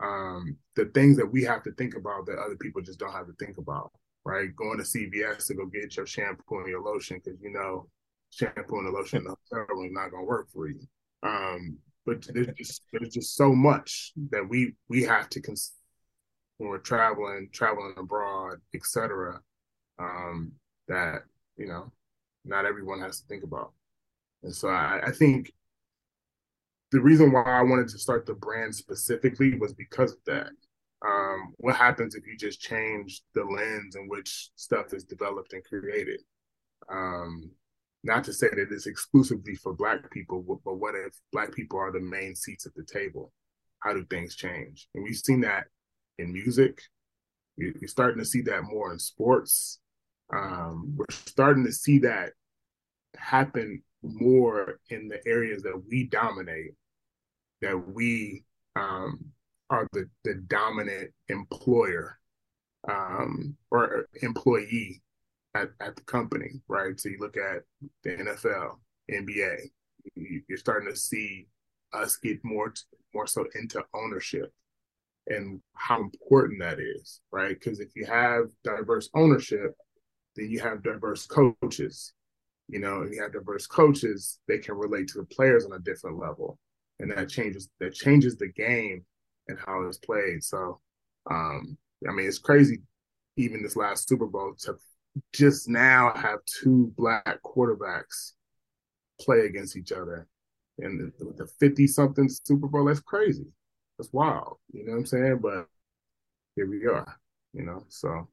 um, 0.00 0.56
the 0.76 0.86
things 0.86 1.16
that 1.16 1.30
we 1.30 1.44
have 1.44 1.62
to 1.64 1.72
think 1.72 1.94
about 1.96 2.26
that 2.26 2.38
other 2.38 2.56
people 2.56 2.82
just 2.82 2.98
don't 2.98 3.12
have 3.12 3.26
to 3.26 3.34
think 3.38 3.58
about, 3.58 3.92
right? 4.24 4.54
Going 4.56 4.78
to 4.78 4.84
CVS 4.84 5.46
to 5.46 5.54
go 5.54 5.66
get 5.66 5.96
your 5.96 6.06
shampoo 6.06 6.58
and 6.58 6.68
your 6.68 6.82
lotion 6.82 7.20
because 7.22 7.40
you 7.40 7.50
know 7.52 7.88
shampoo 8.36 8.78
and 8.78 8.86
the 8.86 8.90
lotion 8.90 9.20
is 9.20 9.26
not 9.52 10.10
going 10.10 10.22
to 10.22 10.26
work 10.26 10.48
for 10.52 10.68
you. 10.68 10.80
Um, 11.22 11.78
but 12.06 12.26
there's 12.34 12.48
just 12.56 12.82
there's 12.92 13.14
just 13.14 13.36
so 13.36 13.54
much 13.54 14.12
that 14.30 14.46
we 14.46 14.74
we 14.88 15.02
have 15.04 15.28
to 15.30 15.40
consider 15.40 15.74
when 16.58 16.70
we're 16.70 16.78
traveling, 16.78 17.48
traveling 17.52 17.94
abroad, 17.96 18.58
etc. 18.74 19.40
Um, 19.98 20.52
that 20.88 21.22
you 21.56 21.66
know, 21.66 21.90
not 22.44 22.66
everyone 22.66 23.00
has 23.00 23.20
to 23.20 23.26
think 23.26 23.44
about. 23.44 23.72
And 24.42 24.54
so 24.54 24.68
I, 24.68 25.00
I 25.06 25.10
think 25.12 25.52
the 26.90 27.00
reason 27.00 27.32
why 27.32 27.42
I 27.42 27.62
wanted 27.62 27.88
to 27.88 27.98
start 27.98 28.26
the 28.26 28.34
brand 28.34 28.74
specifically 28.74 29.58
was 29.58 29.72
because 29.72 30.12
of 30.12 30.18
that. 30.26 30.50
Um, 31.06 31.54
what 31.58 31.76
happens 31.76 32.14
if 32.14 32.26
you 32.26 32.36
just 32.36 32.60
change 32.60 33.22
the 33.34 33.44
lens 33.44 33.96
in 33.96 34.08
which 34.08 34.50
stuff 34.56 34.94
is 34.94 35.04
developed 35.04 35.52
and 35.52 35.64
created? 35.64 36.22
Um, 36.88 37.50
not 38.04 38.22
to 38.24 38.32
say 38.34 38.48
that 38.50 38.68
it's 38.70 38.86
exclusively 38.86 39.54
for 39.54 39.72
black 39.72 40.10
people, 40.10 40.42
but 40.64 40.74
what 40.74 40.94
if 40.94 41.14
black 41.32 41.52
people 41.52 41.78
are 41.78 41.90
the 41.90 42.00
main 42.00 42.36
seats 42.36 42.66
at 42.66 42.74
the 42.74 42.84
table? 42.84 43.32
How 43.80 43.94
do 43.94 44.04
things 44.04 44.36
change? 44.36 44.88
And 44.94 45.02
we've 45.02 45.16
seen 45.16 45.40
that 45.40 45.64
in 46.18 46.32
music. 46.32 46.82
You're 47.56 47.72
starting 47.86 48.18
to 48.18 48.26
see 48.26 48.42
that 48.42 48.64
more 48.64 48.92
in 48.92 48.98
sports. 48.98 49.80
Um, 50.32 50.94
we're 50.96 51.06
starting 51.10 51.64
to 51.64 51.72
see 51.72 51.98
that 52.00 52.32
happen 53.16 53.82
more 54.02 54.80
in 54.90 55.08
the 55.08 55.26
areas 55.26 55.62
that 55.62 55.82
we 55.88 56.04
dominate, 56.04 56.72
that 57.62 57.78
we 57.94 58.44
um, 58.76 59.24
are 59.70 59.88
the, 59.92 60.10
the 60.24 60.34
dominant 60.46 61.10
employer 61.28 62.18
um, 62.86 63.56
or 63.70 64.08
employee 64.20 65.00
at, 65.54 65.70
at 65.80 65.96
the 65.96 66.02
company, 66.02 66.60
right? 66.68 66.98
So 66.98 67.08
you 67.08 67.18
look 67.20 67.36
at 67.36 67.62
the 68.02 68.10
NFL, 68.10 68.78
NBA, 69.10 69.56
you're 70.14 70.58
starting 70.58 70.90
to 70.90 70.96
see 70.96 71.46
us 71.92 72.16
get 72.16 72.44
more 72.44 72.72
more 73.14 73.26
so 73.26 73.46
into 73.54 73.84
ownership 73.94 74.52
and 75.28 75.60
how 75.74 76.00
important 76.00 76.60
that 76.60 76.78
is, 76.80 77.20
right? 77.30 77.58
Because 77.58 77.80
if 77.80 77.94
you 77.94 78.04
have 78.06 78.46
diverse 78.64 79.08
ownership, 79.14 79.74
then 80.36 80.50
you 80.50 80.60
have 80.60 80.82
diverse 80.82 81.26
coaches. 81.26 82.12
You 82.68 82.80
know, 82.80 83.02
and 83.02 83.12
you 83.12 83.22
have 83.22 83.34
diverse 83.34 83.66
coaches, 83.66 84.38
they 84.48 84.56
can 84.56 84.74
relate 84.74 85.08
to 85.08 85.18
the 85.18 85.26
players 85.26 85.66
on 85.66 85.72
a 85.72 85.78
different 85.78 86.18
level. 86.18 86.58
And 86.98 87.10
that 87.10 87.28
changes 87.28 87.68
that 87.80 87.92
changes 87.92 88.36
the 88.36 88.48
game 88.48 89.04
and 89.48 89.58
how 89.66 89.82
it's 89.82 89.98
played. 89.98 90.42
So 90.42 90.80
um, 91.30 91.76
I 92.08 92.12
mean 92.12 92.26
it's 92.26 92.38
crazy 92.38 92.80
even 93.36 93.62
this 93.62 93.76
last 93.76 94.08
Super 94.08 94.26
Bowl 94.26 94.54
to 94.60 94.76
just 95.32 95.68
now 95.68 96.12
have 96.14 96.38
two 96.46 96.92
black 96.96 97.38
quarterbacks 97.44 98.32
play 99.20 99.40
against 99.40 99.76
each 99.76 99.92
other 99.92 100.26
in 100.78 101.12
the 101.36 101.46
50 101.60 101.86
something 101.86 102.28
Super 102.28 102.66
Bowl. 102.66 102.84
That's 102.84 103.00
crazy. 103.00 103.46
That's 103.98 104.12
wild. 104.12 104.58
You 104.72 104.84
know 104.84 104.92
what 104.92 104.98
I'm 104.98 105.06
saying? 105.06 105.38
But 105.40 105.66
here 106.56 106.68
we 106.68 106.86
are, 106.86 107.16
you 107.52 107.62
know. 107.62 107.84
So 107.88 108.28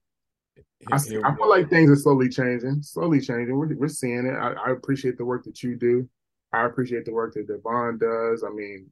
I, 0.91 0.95
I 0.95 0.99
feel 1.35 1.49
like 1.49 1.69
things 1.69 1.89
are 1.91 1.95
slowly 1.95 2.29
changing, 2.29 2.81
slowly 2.81 3.21
changing. 3.21 3.55
We're, 3.55 3.75
we're 3.75 3.87
seeing 3.87 4.25
it. 4.25 4.33
I, 4.33 4.53
I, 4.53 4.71
appreciate 4.71 5.17
the 5.17 5.25
work 5.25 5.43
that 5.45 5.61
you 5.61 5.75
do. 5.75 6.09
I 6.51 6.65
appreciate 6.65 7.05
the 7.05 7.13
work 7.13 7.33
that 7.35 7.47
Devon 7.47 7.99
does. 7.99 8.43
I 8.43 8.49
mean, 8.49 8.89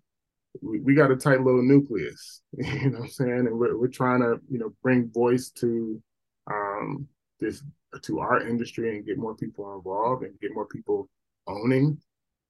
we, 0.61 0.79
we 0.79 0.95
got 0.95 1.11
a 1.11 1.15
tight 1.15 1.41
little 1.41 1.63
nucleus, 1.63 2.41
you 2.53 2.91
know 2.91 2.99
what 2.99 3.05
I'm 3.05 3.09
saying? 3.09 3.47
And 3.47 3.57
we're, 3.57 3.77
we're 3.77 3.87
trying 3.87 4.21
to, 4.21 4.39
you 4.49 4.59
know, 4.59 4.73
bring 4.83 5.11
voice 5.11 5.49
to 5.57 6.01
um, 6.51 7.07
this 7.39 7.63
to 8.01 8.19
our 8.19 8.47
industry 8.47 8.95
and 8.95 9.05
get 9.05 9.17
more 9.17 9.35
people 9.35 9.75
involved 9.75 10.23
and 10.23 10.39
get 10.39 10.53
more 10.53 10.67
people 10.67 11.09
owning. 11.47 11.97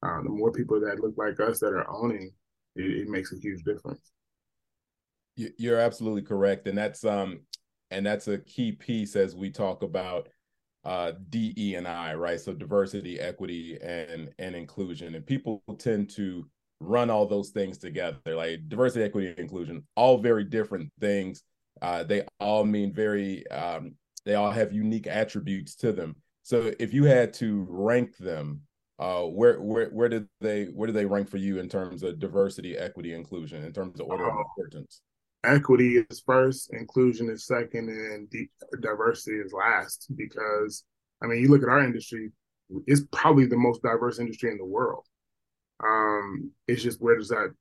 Uh, 0.01 0.21
the 0.21 0.29
more 0.29 0.51
people 0.51 0.79
that 0.79 0.99
look 0.99 1.13
like 1.17 1.39
us 1.39 1.59
that 1.59 1.73
are 1.73 1.89
owning, 1.89 2.31
it, 2.75 3.01
it 3.01 3.07
makes 3.07 3.33
a 3.33 3.37
huge 3.37 3.63
difference. 3.63 4.11
You're 5.35 5.79
absolutely 5.79 6.23
correct, 6.23 6.67
and 6.67 6.77
that's 6.77 7.05
um, 7.05 7.41
and 7.91 8.05
that's 8.05 8.27
a 8.27 8.37
key 8.39 8.73
piece 8.73 9.15
as 9.15 9.35
we 9.35 9.49
talk 9.49 9.83
about 9.83 10.27
uh 10.85 11.11
DE 11.29 11.75
and 11.75 11.87
I, 11.87 12.13
right? 12.13 12.39
So 12.39 12.53
diversity, 12.53 13.19
equity, 13.19 13.77
and 13.81 14.29
and 14.37 14.55
inclusion. 14.55 15.15
And 15.15 15.25
people 15.25 15.63
tend 15.77 16.09
to 16.11 16.45
run 16.81 17.09
all 17.09 17.25
those 17.25 17.49
things 17.49 17.77
together, 17.77 18.17
like 18.25 18.67
diversity, 18.67 19.03
equity, 19.03 19.33
inclusion, 19.37 19.83
all 19.95 20.17
very 20.17 20.43
different 20.43 20.91
things. 20.99 21.43
Uh, 21.81 22.03
they 22.03 22.23
all 22.39 22.65
mean 22.65 22.93
very 22.93 23.47
um, 23.47 23.95
they 24.25 24.35
all 24.35 24.51
have 24.51 24.73
unique 24.73 25.07
attributes 25.07 25.75
to 25.75 25.91
them. 25.91 26.15
So 26.43 26.71
if 26.79 26.93
you 26.93 27.05
had 27.05 27.33
to 27.35 27.65
rank 27.69 28.17
them, 28.17 28.61
uh, 28.99 29.21
where 29.21 29.61
where 29.61 29.89
where 29.89 30.09
did 30.09 30.27
they 30.41 30.65
where 30.65 30.87
do 30.87 30.93
they 30.93 31.05
rank 31.05 31.29
for 31.29 31.37
you 31.37 31.59
in 31.59 31.69
terms 31.69 32.03
of 32.03 32.19
diversity, 32.19 32.77
equity, 32.77 33.13
inclusion, 33.13 33.63
in 33.63 33.71
terms 33.71 33.99
of 33.99 34.07
order 34.07 34.29
of 34.29 34.35
importance? 34.37 35.01
Equity 35.45 36.03
is 36.09 36.21
first, 36.25 36.73
inclusion 36.73 37.29
is 37.29 37.45
second, 37.45 37.87
and 37.87 38.29
diversity 38.81 39.37
is 39.37 39.53
last. 39.53 40.07
Because 40.15 40.83
I 41.23 41.27
mean, 41.27 41.41
you 41.41 41.47
look 41.47 41.63
at 41.63 41.69
our 41.69 41.83
industry; 41.83 42.31
it's 42.87 43.03
probably 43.11 43.45
the 43.45 43.55
most 43.55 43.81
diverse 43.81 44.19
industry 44.19 44.51
in 44.51 44.57
the 44.57 44.65
world. 44.65 45.05
Um, 45.81 46.51
it's 46.67 46.83
just 46.83 47.01
where 47.01 47.17
does 47.17 47.29
that 47.29 47.53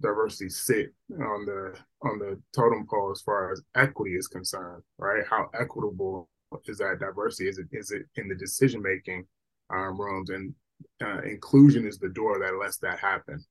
diversity 0.00 0.48
sit 0.48 0.92
on 1.10 1.44
the 1.44 1.74
on 2.02 2.18
the 2.18 2.40
totem 2.54 2.86
pole 2.88 3.10
as 3.10 3.20
far 3.22 3.52
as 3.52 3.62
equity 3.74 4.14
is 4.14 4.28
concerned, 4.28 4.82
right? 4.98 5.24
How 5.28 5.50
equitable 5.58 6.28
is 6.66 6.78
that 6.78 6.98
diversity? 7.00 7.48
Is 7.48 7.58
it 7.58 7.66
is 7.72 7.90
it 7.90 8.06
in 8.16 8.28
the 8.28 8.34
decision 8.34 8.82
making 8.82 9.26
um, 9.70 10.00
rooms? 10.00 10.30
And 10.30 10.54
uh, 11.02 11.22
inclusion 11.22 11.86
is 11.86 11.98
the 11.98 12.08
door 12.08 12.38
that 12.38 12.58
lets 12.60 12.78
that 12.78 12.98
happen. 12.98 13.44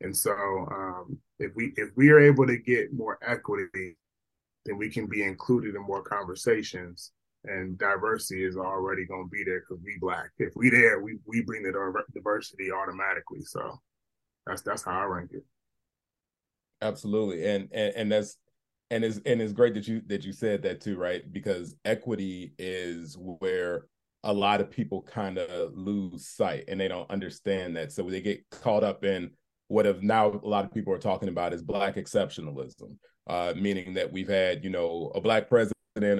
And 0.00 0.16
so, 0.16 0.32
um, 0.32 1.18
if 1.38 1.52
we 1.54 1.72
if 1.76 1.90
we 1.96 2.10
are 2.10 2.20
able 2.20 2.46
to 2.46 2.56
get 2.56 2.92
more 2.92 3.18
equity, 3.26 3.96
then 4.64 4.78
we 4.78 4.88
can 4.88 5.06
be 5.06 5.22
included 5.22 5.74
in 5.74 5.82
more 5.82 6.02
conversations. 6.02 7.12
And 7.44 7.78
diversity 7.78 8.44
is 8.44 8.56
already 8.56 9.06
going 9.06 9.24
to 9.24 9.30
be 9.30 9.44
there 9.44 9.60
because 9.60 9.82
we 9.82 9.96
black. 9.98 10.30
If 10.38 10.52
we 10.54 10.68
there, 10.70 11.00
we 11.00 11.18
we 11.26 11.42
bring 11.42 11.62
the 11.62 11.72
diversity 12.14 12.70
automatically. 12.70 13.40
So 13.42 13.80
that's 14.46 14.62
that's 14.62 14.84
how 14.84 15.00
I 15.00 15.04
rank 15.04 15.30
it. 15.32 15.44
Absolutely, 16.82 17.44
and 17.46 17.68
and 17.72 17.94
and 17.94 18.12
that's 18.12 18.36
and 18.90 19.04
it's 19.04 19.20
and 19.26 19.40
it's 19.42 19.52
great 19.52 19.74
that 19.74 19.86
you 19.86 20.00
that 20.06 20.24
you 20.24 20.32
said 20.32 20.62
that 20.62 20.80
too, 20.80 20.96
right? 20.96 21.30
Because 21.30 21.76
equity 21.84 22.54
is 22.58 23.16
where 23.18 23.86
a 24.24 24.32
lot 24.32 24.60
of 24.60 24.70
people 24.70 25.02
kind 25.02 25.38
of 25.38 25.76
lose 25.76 26.26
sight 26.28 26.64
and 26.68 26.80
they 26.80 26.88
don't 26.88 27.10
understand 27.10 27.76
that, 27.76 27.92
so 27.92 28.02
they 28.04 28.22
get 28.22 28.48
caught 28.50 28.82
up 28.84 29.04
in 29.04 29.30
what 29.68 29.84
have 29.86 30.02
now 30.02 30.30
a 30.42 30.48
lot 30.48 30.64
of 30.64 30.72
people 30.72 30.92
are 30.92 30.98
talking 30.98 31.28
about 31.28 31.52
is 31.52 31.62
black 31.62 31.96
exceptionalism, 31.96 32.96
uh, 33.28 33.52
meaning 33.56 33.94
that 33.94 34.10
we've 34.10 34.28
had 34.28 34.64
you 34.64 34.70
know 34.70 35.12
a 35.14 35.20
black 35.20 35.48
president 35.50 35.74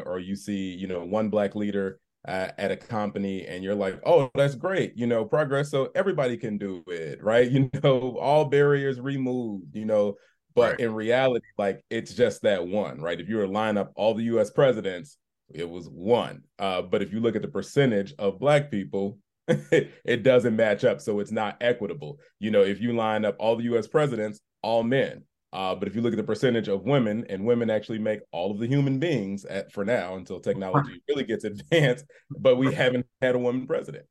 or 0.04 0.18
you 0.18 0.36
see 0.36 0.74
you 0.74 0.86
know 0.86 1.04
one 1.04 1.28
black 1.30 1.54
leader 1.54 1.98
uh, 2.28 2.48
at 2.58 2.70
a 2.70 2.76
company 2.76 3.46
and 3.46 3.64
you're 3.64 3.74
like 3.74 3.98
oh 4.04 4.30
that's 4.34 4.54
great. 4.54 4.92
You 4.96 5.06
know 5.06 5.24
progress. 5.24 5.70
So 5.70 5.90
everybody 5.94 6.36
can 6.36 6.58
do 6.58 6.82
it 6.86 7.22
right? 7.22 7.50
You 7.50 7.70
know 7.82 8.18
all 8.18 8.44
barriers 8.44 9.00
removed 9.00 9.74
you 9.74 9.84
know 9.86 10.16
but 10.54 10.72
right. 10.72 10.80
in 10.80 10.94
reality, 10.94 11.46
like 11.58 11.84
it's 11.90 12.14
just 12.14 12.42
that 12.42 12.66
one, 12.66 13.00
right? 13.00 13.20
If 13.20 13.28
you 13.28 13.36
were 13.36 13.46
to 13.46 13.52
line 13.52 13.76
up 13.76 13.92
all 13.94 14.14
the 14.14 14.24
US 14.24 14.50
presidents, 14.50 15.16
it 15.52 15.68
was 15.68 15.88
one. 15.88 16.42
Uh, 16.58 16.82
but 16.82 17.02
if 17.02 17.12
you 17.12 17.20
look 17.20 17.36
at 17.36 17.42
the 17.42 17.48
percentage 17.48 18.14
of 18.18 18.38
black 18.38 18.70
people, 18.70 19.18
it 19.48 20.22
doesn't 20.22 20.56
match 20.56 20.84
up. 20.84 21.00
So 21.00 21.20
it's 21.20 21.32
not 21.32 21.56
equitable. 21.60 22.18
You 22.38 22.50
know, 22.50 22.62
if 22.62 22.80
you 22.80 22.94
line 22.94 23.24
up 23.24 23.36
all 23.38 23.56
the 23.56 23.64
US 23.74 23.86
presidents, 23.86 24.40
all 24.62 24.82
men. 24.82 25.24
Uh, 25.52 25.74
but 25.74 25.88
if 25.88 25.96
you 25.96 26.00
look 26.00 26.12
at 26.12 26.16
the 26.16 26.22
percentage 26.22 26.68
of 26.68 26.84
women, 26.84 27.24
and 27.28 27.44
women 27.44 27.70
actually 27.70 27.98
make 27.98 28.20
all 28.30 28.52
of 28.52 28.58
the 28.58 28.68
human 28.68 29.00
beings 29.00 29.44
at, 29.44 29.72
for 29.72 29.84
now 29.84 30.14
until 30.14 30.38
technology 30.38 31.02
really 31.08 31.24
gets 31.24 31.44
advanced, 31.44 32.04
but 32.38 32.56
we 32.56 32.72
haven't 32.72 33.04
had 33.20 33.34
a 33.34 33.38
woman 33.38 33.66
president. 33.66 34.06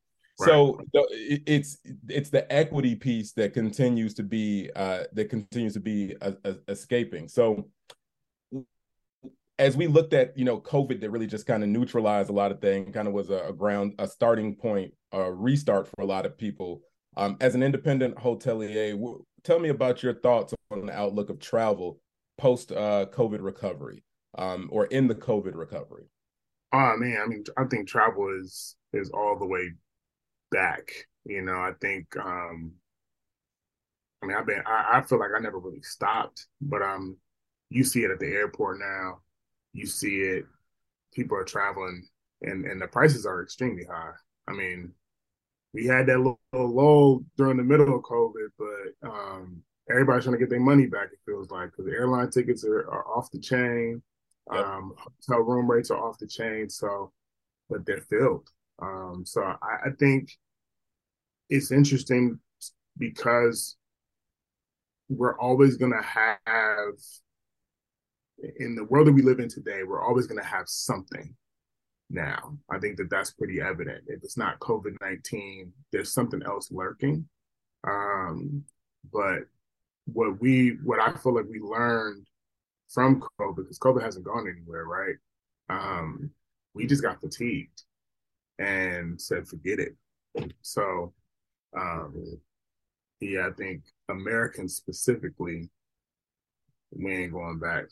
So 0.47 0.81
it's 1.11 1.77
it's 2.07 2.29
the 2.29 2.51
equity 2.51 2.95
piece 2.95 3.33
that 3.33 3.53
continues 3.53 4.13
to 4.15 4.23
be 4.23 4.69
uh, 4.75 5.03
that 5.13 5.29
continues 5.29 5.73
to 5.73 5.79
be 5.81 6.15
uh, 6.21 6.31
uh, 6.45 6.53
escaping. 6.67 7.27
So 7.27 7.69
as 9.57 9.75
we 9.75 9.87
looked 9.87 10.13
at 10.13 10.37
you 10.37 10.45
know 10.45 10.59
COVID, 10.61 11.01
that 11.01 11.09
really 11.11 11.27
just 11.27 11.45
kind 11.45 11.63
of 11.63 11.69
neutralized 11.69 12.29
a 12.29 12.33
lot 12.33 12.51
of 12.51 12.61
things, 12.61 12.93
kind 12.93 13.07
of 13.07 13.13
was 13.13 13.29
a, 13.29 13.47
a, 13.49 13.53
ground 13.53 13.93
a 13.99 14.07
starting 14.07 14.55
point, 14.55 14.93
a 15.11 15.31
restart 15.31 15.87
for 15.87 16.01
a 16.01 16.05
lot 16.05 16.25
of 16.25 16.37
people. 16.37 16.81
Um, 17.17 17.37
as 17.41 17.55
an 17.55 17.63
independent 17.63 18.15
hotelier, 18.15 18.91
w- 18.91 19.23
tell 19.43 19.59
me 19.59 19.69
about 19.69 20.03
your 20.03 20.13
thoughts 20.13 20.53
on 20.71 20.85
the 20.85 20.93
outlook 20.97 21.29
of 21.29 21.39
travel 21.39 21.99
post 22.37 22.71
uh, 22.71 23.05
COVID 23.11 23.41
recovery. 23.41 24.03
um, 24.37 24.69
or 24.71 24.85
in 24.87 25.07
the 25.07 25.15
COVID 25.15 25.55
recovery? 25.55 26.05
Oh 26.71 26.95
man, 26.97 27.17
I 27.23 27.27
mean, 27.27 27.43
I 27.57 27.65
think 27.65 27.87
travel 27.87 28.29
is 28.39 28.75
is 28.93 29.09
all 29.11 29.37
the 29.37 29.45
way 29.45 29.71
back. 30.51 30.91
You 31.25 31.41
know, 31.41 31.55
I 31.55 31.71
think 31.81 32.15
um 32.17 32.73
I 34.21 34.25
mean 34.25 34.37
I've 34.37 34.45
been 34.47 34.61
I, 34.65 34.97
I 34.97 35.01
feel 35.01 35.19
like 35.19 35.31
I 35.35 35.39
never 35.39 35.59
really 35.59 35.81
stopped, 35.81 36.47
but 36.61 36.81
um 36.81 37.17
you 37.69 37.83
see 37.83 38.03
it 38.03 38.11
at 38.11 38.19
the 38.19 38.27
airport 38.27 38.79
now. 38.79 39.19
You 39.73 39.85
see 39.85 40.17
it, 40.21 40.45
people 41.13 41.37
are 41.37 41.43
traveling 41.43 42.07
and 42.41 42.65
and 42.65 42.81
the 42.81 42.87
prices 42.87 43.25
are 43.25 43.43
extremely 43.43 43.85
high. 43.85 44.13
I 44.47 44.53
mean, 44.53 44.93
we 45.73 45.85
had 45.85 46.07
that 46.07 46.17
little, 46.17 46.39
little 46.51 46.73
lull 46.73 47.23
during 47.37 47.57
the 47.57 47.63
middle 47.63 47.95
of 47.95 48.03
COVID, 48.03 48.47
but 48.57 49.09
um 49.09 49.63
everybody's 49.89 50.23
trying 50.23 50.35
to 50.35 50.39
get 50.39 50.49
their 50.49 50.59
money 50.59 50.85
back, 50.85 51.09
it 51.11 51.19
feels 51.25 51.49
like, 51.49 51.71
because 51.71 51.91
airline 51.91 52.29
tickets 52.29 52.63
are, 52.63 52.81
are 52.89 53.07
off 53.07 53.31
the 53.31 53.39
chain. 53.39 54.01
Yep. 54.51 54.65
Um, 54.65 54.93
hotel 54.97 55.43
room 55.43 55.69
rates 55.69 55.91
are 55.91 55.97
off 55.97 56.17
the 56.19 56.27
chain. 56.27 56.69
So, 56.69 57.11
but 57.69 57.85
they're 57.85 58.01
filled. 58.01 58.49
Um, 58.81 59.23
so 59.25 59.41
I, 59.41 59.87
I 59.87 59.89
think 59.99 60.31
it's 61.49 61.71
interesting 61.71 62.39
because 62.97 63.75
we're 65.09 65.37
always 65.39 65.77
going 65.77 65.91
to 65.91 66.01
have 66.01 66.93
in 68.59 68.75
the 68.75 68.85
world 68.85 69.07
that 69.07 69.13
we 69.13 69.21
live 69.21 69.39
in 69.39 69.49
today 69.49 69.81
we're 69.83 70.03
always 70.05 70.27
going 70.27 70.41
to 70.41 70.47
have 70.47 70.67
something 70.67 71.35
now. 72.09 72.57
I 72.71 72.79
think 72.79 72.97
that 72.97 73.09
that's 73.09 73.31
pretty 73.31 73.59
evident. 73.59 74.03
If 74.07 74.23
it's 74.23 74.37
not 74.37 74.59
covid-19 74.59 75.71
there's 75.91 76.13
something 76.13 76.41
else 76.43 76.71
lurking. 76.71 77.27
Um, 77.85 78.63
but 79.11 79.39
what 80.13 80.39
we 80.41 80.77
what 80.83 80.99
i 80.99 81.13
feel 81.13 81.35
like 81.35 81.45
we 81.49 81.59
learned 81.59 82.25
from 82.89 83.21
covid 83.39 83.57
because 83.57 83.77
covid 83.77 84.01
hasn't 84.01 84.25
gone 84.25 84.47
anywhere 84.47 84.85
right? 84.85 85.15
Um, 85.69 86.31
we 86.73 86.87
just 86.87 87.03
got 87.03 87.21
fatigued 87.21 87.83
and 88.59 89.19
said 89.19 89.47
forget 89.47 89.79
it 89.79 89.95
so 90.61 91.13
um, 91.77 92.39
yeah, 93.19 93.47
I 93.47 93.51
think 93.51 93.83
Americans 94.09 94.75
specifically, 94.75 95.69
we 96.91 97.15
ain't 97.15 97.33
going 97.33 97.59
back. 97.59 97.85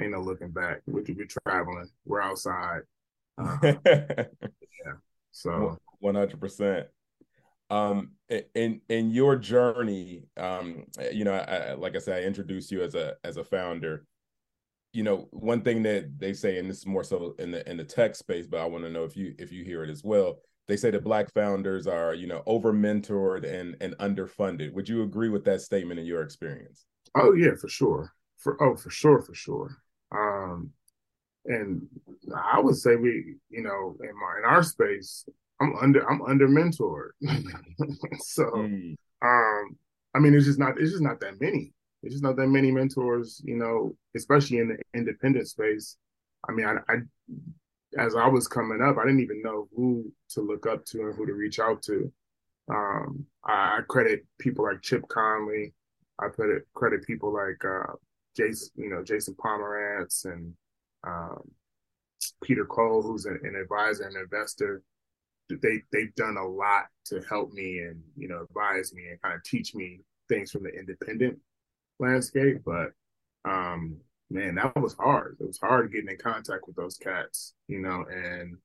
Ain't 0.00 0.12
no 0.12 0.20
looking 0.20 0.50
back. 0.50 0.80
We 0.86 1.02
could 1.02 1.16
be 1.16 1.26
traveling. 1.26 1.88
We're 2.04 2.20
outside. 2.20 2.80
Uh, 3.38 3.56
yeah. 3.84 4.94
So 5.30 5.78
one 6.00 6.14
hundred 6.16 6.40
percent. 6.40 6.88
Um, 7.70 8.12
in 8.54 8.80
in 8.88 9.10
your 9.10 9.36
journey, 9.36 10.24
um, 10.36 10.84
you 11.12 11.24
know, 11.24 11.34
I, 11.34 11.74
like 11.74 11.96
I 11.96 12.00
said, 12.00 12.22
I 12.22 12.26
introduced 12.26 12.70
you 12.70 12.82
as 12.82 12.94
a 12.94 13.14
as 13.22 13.36
a 13.36 13.44
founder. 13.44 14.04
You 14.94 15.02
know, 15.02 15.28
one 15.30 15.60
thing 15.62 15.82
that 15.82 16.18
they 16.18 16.32
say, 16.32 16.58
and 16.58 16.70
this 16.70 16.78
is 16.78 16.86
more 16.86 17.04
so 17.04 17.34
in 17.38 17.50
the 17.50 17.68
in 17.68 17.76
the 17.76 17.84
tech 17.84 18.14
space, 18.16 18.46
but 18.46 18.60
I 18.60 18.64
want 18.64 18.84
to 18.84 18.90
know 18.90 19.04
if 19.04 19.16
you 19.16 19.34
if 19.38 19.52
you 19.52 19.64
hear 19.64 19.84
it 19.84 19.90
as 19.90 20.02
well. 20.02 20.38
They 20.66 20.76
say 20.78 20.90
that 20.90 21.04
black 21.04 21.30
founders 21.34 21.86
are 21.86 22.14
you 22.14 22.26
know 22.26 22.42
over 22.46 22.72
mentored 22.72 23.44
and 23.44 23.76
and 23.80 23.94
underfunded. 23.98 24.72
Would 24.72 24.88
you 24.88 25.02
agree 25.02 25.28
with 25.28 25.44
that 25.44 25.60
statement 25.60 26.00
in 26.00 26.06
your 26.06 26.22
experience? 26.22 26.86
Oh 27.14 27.34
yeah 27.34 27.54
for 27.60 27.68
sure. 27.68 28.12
For 28.38 28.62
oh 28.62 28.76
for 28.76 28.90
sure 28.90 29.20
for 29.20 29.34
sure. 29.34 29.76
Um 30.10 30.72
and 31.46 31.86
i 32.52 32.58
would 32.58 32.76
say 32.76 32.96
we 32.96 33.36
you 33.50 33.62
know 33.62 33.96
in 34.00 34.14
my 34.18 34.38
in 34.38 34.44
our 34.44 34.62
space 34.62 35.26
i'm 35.60 35.74
under 35.76 36.08
i'm 36.10 36.22
under 36.22 36.48
mentored 36.48 37.10
so 38.18 38.44
mm. 38.44 38.94
um 39.22 39.76
i 40.14 40.18
mean 40.18 40.34
it's 40.34 40.46
just 40.46 40.58
not 40.58 40.78
it's 40.80 40.92
just 40.92 41.02
not 41.02 41.20
that 41.20 41.40
many 41.40 41.72
it's 42.04 42.14
just 42.14 42.24
not 42.24 42.36
that 42.36 42.46
many 42.46 42.70
mentors 42.70 43.40
you 43.44 43.56
know 43.56 43.96
especially 44.14 44.58
in 44.58 44.68
the 44.68 44.98
independent 44.98 45.48
space 45.48 45.96
i 46.48 46.52
mean 46.52 46.66
i, 46.66 46.76
I 46.92 46.96
as 47.98 48.14
I 48.14 48.26
was 48.26 48.48
coming 48.48 48.82
up, 48.82 48.96
I 48.98 49.04
didn't 49.04 49.20
even 49.20 49.42
know 49.42 49.68
who 49.74 50.10
to 50.30 50.40
look 50.40 50.66
up 50.66 50.84
to 50.86 51.00
and 51.00 51.14
who 51.14 51.26
to 51.26 51.34
reach 51.34 51.58
out 51.58 51.82
to. 51.82 52.12
Um, 52.68 53.26
I, 53.44 53.78
I, 53.78 53.80
credit 53.88 54.24
people 54.38 54.64
like 54.64 54.82
Chip 54.82 55.06
Conley. 55.08 55.74
I 56.18 56.28
put 56.28 56.48
it, 56.48 56.66
credit 56.74 57.06
people 57.06 57.32
like 57.32 57.62
uh, 57.64 57.92
Jason, 58.36 58.70
you 58.76 58.88
know, 58.88 59.02
Jason 59.02 59.34
Pomeranc 59.34 60.24
and 60.24 60.54
um, 61.06 61.42
Peter 62.42 62.64
Cole, 62.64 63.02
who's 63.02 63.26
an, 63.26 63.38
an 63.42 63.56
advisor 63.56 64.04
and 64.04 64.16
investor. 64.16 64.82
They 65.50 65.82
they've 65.92 66.14
done 66.14 66.38
a 66.38 66.46
lot 66.46 66.86
to 67.06 67.20
help 67.28 67.52
me 67.52 67.80
and 67.80 68.00
you 68.16 68.28
know 68.28 68.46
advise 68.48 68.94
me 68.94 69.08
and 69.10 69.20
kind 69.20 69.34
of 69.34 69.44
teach 69.44 69.74
me 69.74 70.00
things 70.26 70.50
from 70.50 70.62
the 70.62 70.70
independent 70.70 71.38
landscape. 71.98 72.62
But 72.64 72.92
um, 73.44 73.98
man, 74.30 74.56
that 74.56 74.76
was 74.80 74.94
hard. 74.94 75.36
It 75.40 75.46
was 75.46 75.58
hard 75.58 75.92
getting 75.92 76.10
in 76.10 76.18
contact 76.18 76.66
with 76.66 76.76
those 76.76 76.96
cats, 76.96 77.54
you 77.68 77.80
know, 77.80 78.04
and 78.10 78.56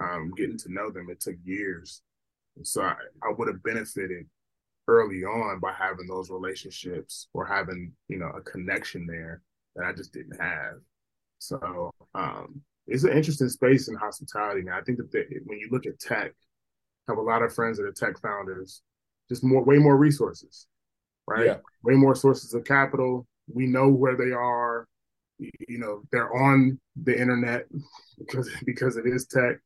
um, 0.00 0.32
getting 0.36 0.58
to 0.58 0.72
know 0.72 0.90
them. 0.90 1.08
It 1.10 1.20
took 1.20 1.36
years. 1.44 2.02
So 2.62 2.82
I, 2.82 2.94
I 3.22 3.32
would 3.36 3.48
have 3.48 3.62
benefited 3.62 4.26
early 4.88 5.22
on 5.24 5.60
by 5.60 5.72
having 5.72 6.06
those 6.06 6.30
relationships 6.30 7.28
or 7.34 7.46
having, 7.46 7.92
you 8.08 8.18
know, 8.18 8.30
a 8.36 8.40
connection 8.40 9.06
there 9.06 9.42
that 9.76 9.84
I 9.84 9.92
just 9.92 10.12
didn't 10.12 10.40
have. 10.40 10.76
So 11.38 11.92
um, 12.14 12.62
it's 12.86 13.04
an 13.04 13.12
interesting 13.12 13.48
space 13.48 13.88
in 13.88 13.94
hospitality. 13.94 14.62
Now, 14.62 14.78
I 14.78 14.82
think 14.82 14.98
that 14.98 15.42
when 15.44 15.58
you 15.58 15.68
look 15.70 15.86
at 15.86 16.00
tech, 16.00 16.32
I 17.06 17.12
have 17.12 17.18
a 17.18 17.22
lot 17.22 17.42
of 17.42 17.54
friends 17.54 17.78
that 17.78 17.84
are 17.84 17.92
tech 17.92 18.20
founders, 18.20 18.82
just 19.28 19.44
more, 19.44 19.62
way 19.62 19.78
more 19.78 19.96
resources, 19.96 20.66
right? 21.28 21.46
Yeah. 21.46 21.56
Way 21.84 21.94
more 21.94 22.14
sources 22.14 22.54
of 22.54 22.64
capital. 22.64 23.26
We 23.52 23.66
know 23.66 23.88
where 23.88 24.16
they 24.16 24.32
are 24.32 24.86
you 25.38 25.78
know 25.78 26.02
they're 26.10 26.34
on 26.34 26.78
the 27.02 27.18
internet 27.18 27.66
because 28.18 28.50
because 28.64 28.96
it 28.96 29.06
is 29.06 29.26
tech. 29.26 29.56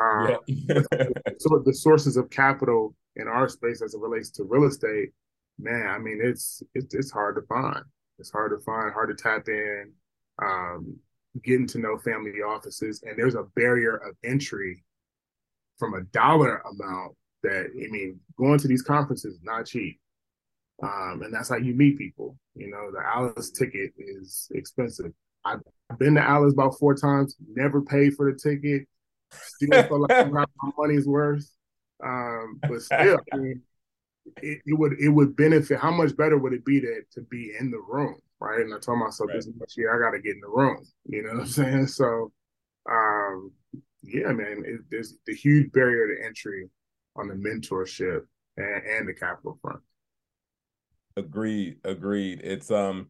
Um, 0.00 0.38
yeah. 0.46 0.82
so 1.38 1.62
the 1.64 1.74
sources 1.74 2.16
of 2.16 2.30
capital 2.30 2.94
in 3.16 3.28
our 3.28 3.48
space 3.48 3.82
as 3.82 3.94
it 3.94 4.00
relates 4.00 4.30
to 4.30 4.44
real 4.44 4.64
estate, 4.64 5.10
man, 5.58 5.86
I 5.88 5.98
mean 5.98 6.20
it's 6.22 6.62
it's 6.74 6.94
it's 6.94 7.10
hard 7.10 7.36
to 7.36 7.42
find. 7.42 7.84
It's 8.18 8.30
hard 8.30 8.52
to 8.52 8.64
find, 8.64 8.92
hard 8.92 9.16
to 9.16 9.22
tap 9.22 9.48
in. 9.48 9.92
Um, 10.42 10.96
getting 11.44 11.66
to 11.68 11.78
know 11.78 11.98
family 11.98 12.42
offices, 12.46 13.02
and 13.06 13.18
there's 13.18 13.34
a 13.34 13.44
barrier 13.56 13.96
of 13.96 14.16
entry 14.24 14.84
from 15.78 15.94
a 15.94 16.02
dollar 16.12 16.62
amount 16.70 17.16
that 17.42 17.66
I 17.66 17.90
mean, 17.90 18.20
going 18.38 18.58
to 18.58 18.68
these 18.68 18.82
conferences 18.82 19.34
is 19.34 19.42
not 19.42 19.66
cheap. 19.66 19.98
Um, 20.82 21.22
and 21.22 21.32
that's 21.32 21.48
how 21.48 21.56
you 21.56 21.74
meet 21.74 21.98
people. 21.98 22.36
You 22.54 22.70
know, 22.70 22.90
the 22.90 23.02
ALIS 23.04 23.50
ticket 23.50 23.92
is 23.98 24.50
expensive. 24.54 25.12
I've 25.44 25.60
been 25.98 26.14
to 26.14 26.22
ALIS 26.22 26.52
about 26.52 26.78
four 26.78 26.94
times, 26.94 27.36
never 27.54 27.82
paid 27.82 28.14
for 28.14 28.30
the 28.30 28.38
ticket. 28.38 28.88
Still 29.32 29.82
feel 29.84 30.00
like 30.00 30.30
my 30.32 30.44
money's 30.76 31.06
worth. 31.06 31.48
Um, 32.04 32.60
but 32.68 32.82
still, 32.82 33.18
I 33.32 33.36
mean, 33.36 33.62
it, 34.42 34.58
it, 34.66 34.78
would 34.78 34.94
it 35.00 35.08
would 35.08 35.36
benefit. 35.36 35.78
How 35.78 35.90
much 35.90 36.16
better 36.16 36.38
would 36.38 36.52
it 36.52 36.64
be 36.64 36.80
to 36.80 37.02
to 37.12 37.22
be 37.22 37.52
in 37.58 37.70
the 37.70 37.78
room, 37.78 38.16
right? 38.40 38.60
And 38.60 38.74
I 38.74 38.78
told 38.78 38.98
myself 38.98 39.28
right. 39.28 39.36
this 39.36 39.48
much 39.56 39.76
year, 39.76 39.94
I 39.94 40.04
got 40.04 40.16
to 40.16 40.22
get 40.22 40.34
in 40.34 40.40
the 40.40 40.48
room. 40.48 40.84
You 41.06 41.22
know 41.22 41.32
what 41.32 41.40
I'm 41.40 41.46
saying? 41.46 41.86
So, 41.88 42.32
um, 42.90 43.52
yeah, 44.02 44.32
man, 44.32 44.64
it, 44.66 44.80
there's 44.90 45.14
the 45.26 45.34
huge 45.34 45.72
barrier 45.72 46.14
to 46.14 46.24
entry 46.24 46.68
on 47.16 47.28
the 47.28 47.34
mentorship 47.34 48.22
and, 48.56 48.82
and 48.84 49.08
the 49.08 49.14
capital 49.14 49.58
front. 49.62 49.80
Agreed. 51.16 51.78
Agreed. 51.84 52.40
It's 52.42 52.70
um 52.70 53.08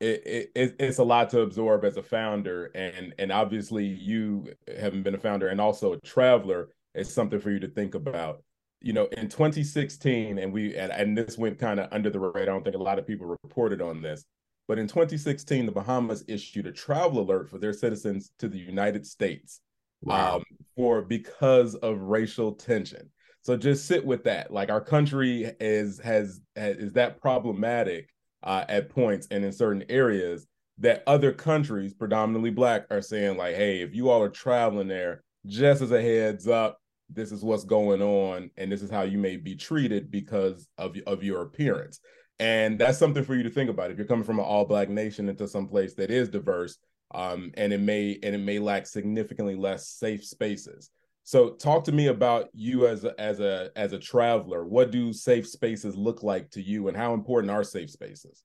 it, 0.00 0.50
it, 0.54 0.76
it's 0.78 0.98
a 0.98 1.04
lot 1.04 1.30
to 1.30 1.40
absorb 1.40 1.84
as 1.84 1.96
a 1.96 2.02
founder 2.02 2.66
and 2.74 3.14
and 3.18 3.32
obviously 3.32 3.84
you 3.84 4.46
having 4.80 5.02
been 5.02 5.14
a 5.14 5.18
founder 5.18 5.48
and 5.48 5.60
also 5.60 5.92
a 5.92 6.00
traveler 6.00 6.68
is 6.94 7.12
something 7.12 7.40
for 7.40 7.50
you 7.50 7.58
to 7.58 7.68
think 7.68 7.96
about 7.96 8.42
you 8.80 8.92
know 8.92 9.06
in 9.06 9.28
2016 9.28 10.38
and 10.38 10.52
we 10.52 10.76
and, 10.76 10.92
and 10.92 11.18
this 11.18 11.36
went 11.36 11.58
kind 11.58 11.80
of 11.80 11.88
under 11.92 12.10
the 12.10 12.20
radar 12.20 12.42
i 12.42 12.44
don't 12.44 12.62
think 12.62 12.76
a 12.76 12.82
lot 12.82 12.98
of 12.98 13.06
people 13.06 13.36
reported 13.42 13.82
on 13.82 14.00
this 14.00 14.24
but 14.68 14.78
in 14.78 14.86
2016 14.86 15.66
the 15.66 15.72
bahamas 15.72 16.22
issued 16.28 16.68
a 16.68 16.72
travel 16.72 17.20
alert 17.20 17.50
for 17.50 17.58
their 17.58 17.72
citizens 17.72 18.30
to 18.38 18.48
the 18.48 18.58
united 18.58 19.04
states 19.04 19.62
wow. 20.02 20.36
um, 20.36 20.44
for 20.76 21.02
because 21.02 21.74
of 21.76 22.00
racial 22.02 22.52
tension 22.52 23.10
so 23.42 23.56
just 23.56 23.86
sit 23.86 24.04
with 24.04 24.24
that 24.24 24.52
like 24.52 24.70
our 24.70 24.80
country 24.80 25.52
is 25.60 25.98
has, 26.00 26.40
has 26.56 26.76
is 26.76 26.92
that 26.94 27.20
problematic 27.20 28.08
uh, 28.42 28.64
at 28.68 28.90
points 28.90 29.26
and 29.30 29.44
in 29.44 29.52
certain 29.52 29.84
areas 29.88 30.46
that 30.78 31.02
other 31.06 31.32
countries, 31.32 31.92
predominantly 31.92 32.50
black, 32.50 32.86
are 32.90 33.02
saying 33.02 33.36
like, 33.36 33.56
"Hey, 33.56 33.80
if 33.82 33.94
you 33.94 34.10
all 34.10 34.22
are 34.22 34.28
traveling 34.28 34.88
there, 34.88 35.22
just 35.46 35.82
as 35.82 35.90
a 35.90 36.00
heads 36.00 36.46
up, 36.46 36.80
this 37.10 37.32
is 37.32 37.42
what's 37.42 37.64
going 37.64 38.02
on, 38.02 38.50
and 38.56 38.70
this 38.70 38.82
is 38.82 38.90
how 38.90 39.02
you 39.02 39.18
may 39.18 39.36
be 39.36 39.56
treated 39.56 40.10
because 40.10 40.68
of 40.78 40.96
of 41.06 41.22
your 41.22 41.42
appearance." 41.42 42.00
And 42.38 42.78
that's 42.78 42.98
something 42.98 43.24
for 43.24 43.34
you 43.34 43.42
to 43.42 43.50
think 43.50 43.68
about. 43.68 43.90
If 43.90 43.98
you're 43.98 44.06
coming 44.06 44.24
from 44.24 44.38
an 44.38 44.44
all 44.44 44.64
black 44.64 44.88
nation 44.88 45.28
into 45.28 45.48
some 45.48 45.66
place 45.66 45.94
that 45.94 46.10
is 46.10 46.28
diverse, 46.28 46.78
um, 47.12 47.50
and 47.54 47.72
it 47.72 47.80
may 47.80 48.18
and 48.22 48.34
it 48.34 48.38
may 48.38 48.60
lack 48.60 48.86
significantly 48.86 49.56
less 49.56 49.88
safe 49.88 50.24
spaces. 50.24 50.90
So 51.28 51.50
talk 51.50 51.84
to 51.84 51.92
me 51.92 52.06
about 52.06 52.48
you 52.54 52.86
as 52.86 53.04
a, 53.04 53.12
as 53.20 53.38
a 53.38 53.70
as 53.76 53.92
a 53.92 53.98
traveler. 53.98 54.64
What 54.64 54.90
do 54.90 55.12
safe 55.12 55.46
spaces 55.46 55.94
look 55.94 56.22
like 56.22 56.48
to 56.52 56.62
you, 56.62 56.88
and 56.88 56.96
how 56.96 57.12
important 57.12 57.50
are 57.50 57.62
safe 57.62 57.90
spaces? 57.90 58.42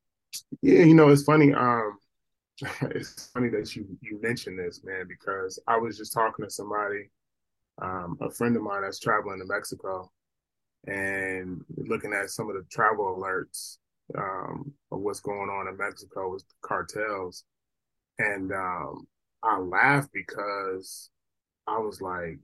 Yeah, 0.61 0.83
you 0.83 0.93
know, 0.93 1.07
it's 1.07 1.23
funny. 1.23 1.53
Um, 1.53 1.97
it's 2.81 3.27
funny 3.27 3.47
that 3.51 3.73
you 3.73 3.85
you 4.01 4.19
mentioned 4.21 4.59
this, 4.59 4.81
man, 4.83 5.05
because 5.07 5.61
I 5.65 5.77
was 5.77 5.97
just 5.97 6.11
talking 6.11 6.43
to 6.43 6.51
somebody, 6.51 7.09
um, 7.81 8.17
a 8.19 8.29
friend 8.29 8.53
of 8.57 8.63
mine 8.63 8.81
that's 8.81 8.99
traveling 8.99 9.39
to 9.39 9.45
Mexico, 9.45 10.11
and 10.85 11.63
looking 11.77 12.11
at 12.11 12.31
some 12.31 12.49
of 12.49 12.55
the 12.57 12.65
travel 12.69 13.17
alerts 13.17 13.77
um, 14.17 14.73
of 14.91 14.99
what's 14.99 15.21
going 15.21 15.49
on 15.49 15.69
in 15.69 15.77
Mexico 15.77 16.33
with 16.33 16.43
cartels, 16.61 17.45
and 18.19 18.51
um, 18.51 19.07
I 19.41 19.57
laughed 19.59 20.09
because 20.11 21.09
I 21.65 21.77
was 21.79 22.01
like, 22.01 22.39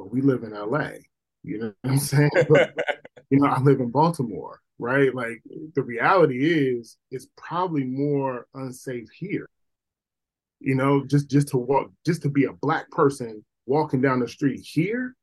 "Well, 0.00 0.08
we 0.10 0.22
live 0.22 0.44
in 0.44 0.54
L.A." 0.54 0.98
You 1.42 1.58
know 1.58 1.74
what 1.82 1.92
I'm 1.92 1.98
saying? 1.98 2.30
But, 2.48 2.74
you 3.30 3.38
know, 3.38 3.48
I 3.48 3.60
live 3.60 3.80
in 3.80 3.90
Baltimore, 3.90 4.60
right? 4.78 5.14
Like 5.14 5.42
the 5.74 5.82
reality 5.82 6.78
is, 6.78 6.96
it's 7.10 7.26
probably 7.36 7.84
more 7.84 8.46
unsafe 8.54 9.08
here. 9.14 9.48
You 10.60 10.74
know, 10.74 11.04
just 11.04 11.30
just 11.30 11.48
to 11.48 11.58
walk, 11.58 11.90
just 12.06 12.22
to 12.22 12.30
be 12.30 12.44
a 12.44 12.52
black 12.52 12.90
person 12.90 13.44
walking 13.66 14.00
down 14.00 14.20
the 14.20 14.28
street 14.28 14.60
here. 14.60 15.14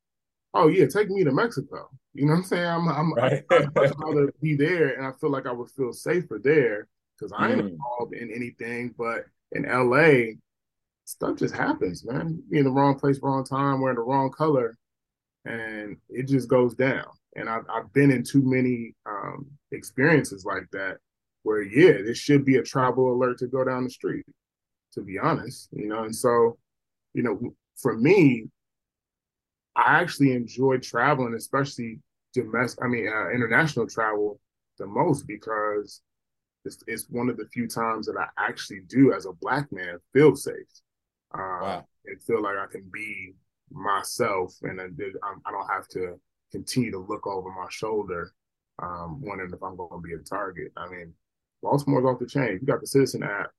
Oh 0.54 0.68
yeah, 0.68 0.86
take 0.88 1.10
me 1.10 1.24
to 1.24 1.32
Mexico. 1.32 1.90
You 2.13 2.26
know 2.26 2.34
what 2.34 2.40
I'm 2.40 2.44
saying? 2.46 2.66
I'm, 2.66 2.88
I'm 2.88 3.13
right. 3.13 3.44
I'd 3.52 3.76
rather 3.76 4.34
be 4.42 4.56
there, 4.56 4.96
and 4.96 5.06
I 5.06 5.12
feel 5.20 5.30
like 5.30 5.46
I 5.46 5.52
would 5.52 5.70
feel 5.70 5.94
safer 5.94 6.40
there 6.44 6.88
because 7.18 7.32
I 7.38 7.52
ain't 7.52 7.62
mm. 7.62 7.70
involved 7.70 8.13
in 8.13 8.32
anything. 8.32 8.96
But 8.98 9.26
in 9.52 9.63
LA, 9.63 10.34
stuff 11.08 11.38
just 11.38 11.56
happens, 11.56 12.06
man. 12.06 12.43
Be 12.50 12.60
in 12.60 12.65
the 12.65 12.72
wrong 12.72 13.00
place, 13.00 13.20
wrong 13.22 13.46
time, 13.46 13.80
wearing 13.80 13.96
the 13.96 14.02
wrong 14.02 14.30
color, 14.30 14.78
and 15.46 15.96
it 16.10 16.28
just 16.28 16.50
goes 16.50 16.76
down. 16.76 17.06
And 17.36 17.50
I've, 17.50 17.63
I've 17.74 17.91
been 17.93 18.12
in 18.12 18.24
too 18.24 18.41
many 18.43 18.93
um, 19.06 19.48
experiences 19.72 20.43
like 20.43 20.65
that 20.74 20.98
where, 21.43 21.62
yeah, 21.62 22.02
this 22.04 22.17
should 22.17 22.43
be 22.43 22.58
a 22.58 22.63
travel 22.63 23.13
alert 23.13 23.38
to 23.39 23.48
go 23.48 23.63
down 23.63 23.86
the 23.86 23.89
street, 23.89 24.26
to 24.93 25.02
be 25.02 25.17
honest, 25.17 25.70
you 25.72 25.88
know. 25.88 26.04
And 26.04 26.15
so, 26.15 26.58
you 27.13 27.24
know, 27.24 27.54
for 27.78 27.96
me, 27.96 28.50
I 29.78 30.02
actually 30.02 30.34
enjoy 30.34 30.80
traveling, 30.80 31.36
especially 31.36 32.00
domestic, 32.34 32.84
I 32.84 32.88
mean, 32.88 33.08
uh, 33.08 33.30
international 33.30 33.88
travel 33.88 34.39
the 34.78 34.88
most 34.88 35.26
because 35.26 36.02
it's, 36.65 36.84
it's, 36.86 37.06
one 37.10 37.30
of 37.30 37.38
the 37.38 37.48
few 37.54 37.67
times 37.67 38.08
that 38.08 38.17
I 38.17 38.28
actually 38.38 38.82
do, 38.88 39.13
as 39.13 39.26
a 39.26 39.32
black 39.32 39.72
man, 39.72 40.00
feel 40.13 40.36
safe. 40.36 40.67
Uh, 41.34 41.60
wow. 41.62 41.86
And 42.06 42.24
feel 42.24 42.42
like 42.42 42.56
I 42.58 42.72
can 42.72 42.90
be 42.92 43.34
myself 43.72 44.56
and 44.62 44.80
I, 44.80 44.86
I 44.86 45.52
don't 45.52 45.68
have 45.70 45.88
to 45.90 46.20
continue 46.52 46.92
to 46.92 47.00
look 47.00 47.28
over 47.28 47.50
my 47.50 47.68
shoulder, 47.70 48.32
um, 48.82 49.22
wondering 49.22 49.52
if 49.54 49.62
I'm 49.62 49.76
going 49.76 49.90
to 49.92 50.08
be 50.08 50.13
a 50.13 50.20
target. 50.20 50.72
I 50.78 50.88
mean, 50.90 51.13
Baltimore's 51.62 52.06
off 52.06 52.20
the 52.20 52.26
chain. 52.26 52.60
You 52.62 52.68
got 52.68 52.82
the 52.82 52.88
Citizen 52.88 53.24
app. 53.24 53.52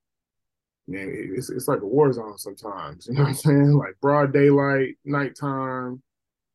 Man, 0.87 1.13
it's 1.37 1.51
it's 1.51 1.69
like 1.69 1.83
a 1.83 1.87
war 1.87 2.11
zone 2.13 2.39
sometimes. 2.39 3.07
You 3.11 3.15
know 3.15 3.23
what 3.25 3.29
I'm 3.29 3.35
saying? 3.35 3.73
Like 3.73 4.01
broad 4.01 4.33
daylight, 4.33 4.97
nighttime. 5.05 6.03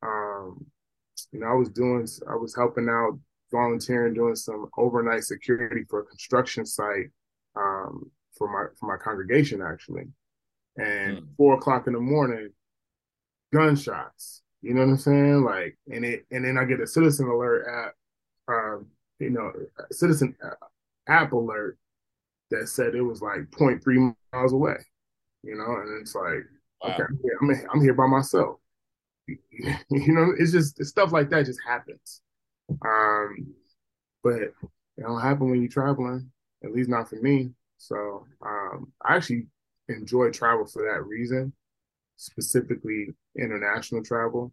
Um, 0.01 0.65
you 1.31 1.39
know, 1.39 1.47
I 1.47 1.53
was 1.53 1.69
doing, 1.69 2.07
I 2.29 2.35
was 2.35 2.55
helping 2.55 2.89
out, 2.89 3.19
volunteering, 3.51 4.15
doing 4.15 4.35
some 4.35 4.67
overnight 4.77 5.23
security 5.23 5.83
for 5.87 5.99
a 6.01 6.05
construction 6.05 6.65
site 6.65 7.11
um, 7.55 8.09
for 8.35 8.51
my 8.51 8.65
for 8.79 8.87
my 8.87 8.97
congregation 8.97 9.61
actually. 9.61 10.05
And 10.77 11.17
mm. 11.17 11.27
four 11.37 11.55
o'clock 11.55 11.87
in 11.87 11.93
the 11.93 11.99
morning, 11.99 12.49
gunshots. 13.53 14.41
You 14.61 14.73
know 14.73 14.81
what 14.81 14.91
I'm 14.91 14.97
saying? 14.97 15.43
Like, 15.43 15.77
and 15.91 16.05
it, 16.05 16.25
and 16.31 16.45
then 16.45 16.57
I 16.57 16.65
get 16.65 16.79
a 16.79 16.87
citizen 16.87 17.27
alert 17.27 17.67
app, 17.67 17.93
um, 18.47 18.87
you 19.19 19.29
know, 19.29 19.51
citizen 19.91 20.35
app 21.07 21.33
alert 21.33 21.77
that 22.49 22.67
said 22.69 22.95
it 22.95 23.01
was 23.01 23.21
like 23.21 23.49
0.3 23.51 24.15
miles 24.31 24.53
away. 24.53 24.77
You 25.43 25.55
know, 25.55 25.81
and 25.81 26.01
it's 26.01 26.15
like, 26.15 26.45
wow. 26.81 26.93
okay, 26.93 27.03
I'm 27.41 27.49
here, 27.49 27.69
I'm 27.73 27.81
here 27.81 27.93
by 27.93 28.07
myself. 28.07 28.57
you 29.27 29.37
know, 29.89 30.33
it's 30.37 30.51
just 30.51 30.79
it's 30.79 30.89
stuff 30.89 31.11
like 31.11 31.29
that 31.29 31.45
just 31.45 31.59
happens. 31.65 32.21
Um, 32.85 33.53
but 34.23 34.41
it 34.41 34.53
don't 34.99 35.21
happen 35.21 35.49
when 35.49 35.61
you're 35.61 35.69
traveling, 35.69 36.31
at 36.63 36.71
least 36.71 36.89
not 36.89 37.09
for 37.09 37.17
me. 37.17 37.51
So 37.77 38.25
um, 38.45 38.91
I 39.03 39.15
actually 39.15 39.47
enjoy 39.89 40.31
travel 40.31 40.65
for 40.65 40.83
that 40.83 41.05
reason, 41.05 41.53
specifically 42.15 43.07
international 43.37 44.03
travel. 44.03 44.51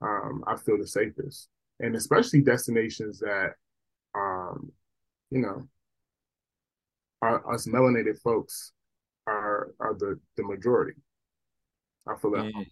Um, 0.00 0.44
I 0.46 0.56
feel 0.56 0.78
the 0.78 0.86
safest, 0.86 1.48
and 1.80 1.96
especially 1.96 2.40
destinations 2.40 3.18
that, 3.18 3.54
um, 4.14 4.70
you 5.30 5.40
know, 5.40 5.68
are, 7.20 7.52
us 7.52 7.66
melanated 7.66 8.20
folks 8.22 8.72
are 9.26 9.74
are 9.80 9.94
the 9.94 10.18
the 10.36 10.44
majority. 10.44 11.00
I 12.06 12.16
feel 12.16 12.30
that. 12.32 12.44
Mm. 12.44 12.66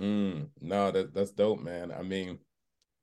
Mm, 0.00 0.48
no, 0.60 0.90
that 0.90 1.14
that's 1.14 1.30
dope, 1.30 1.60
man. 1.60 1.92
I 1.92 2.02
mean, 2.02 2.40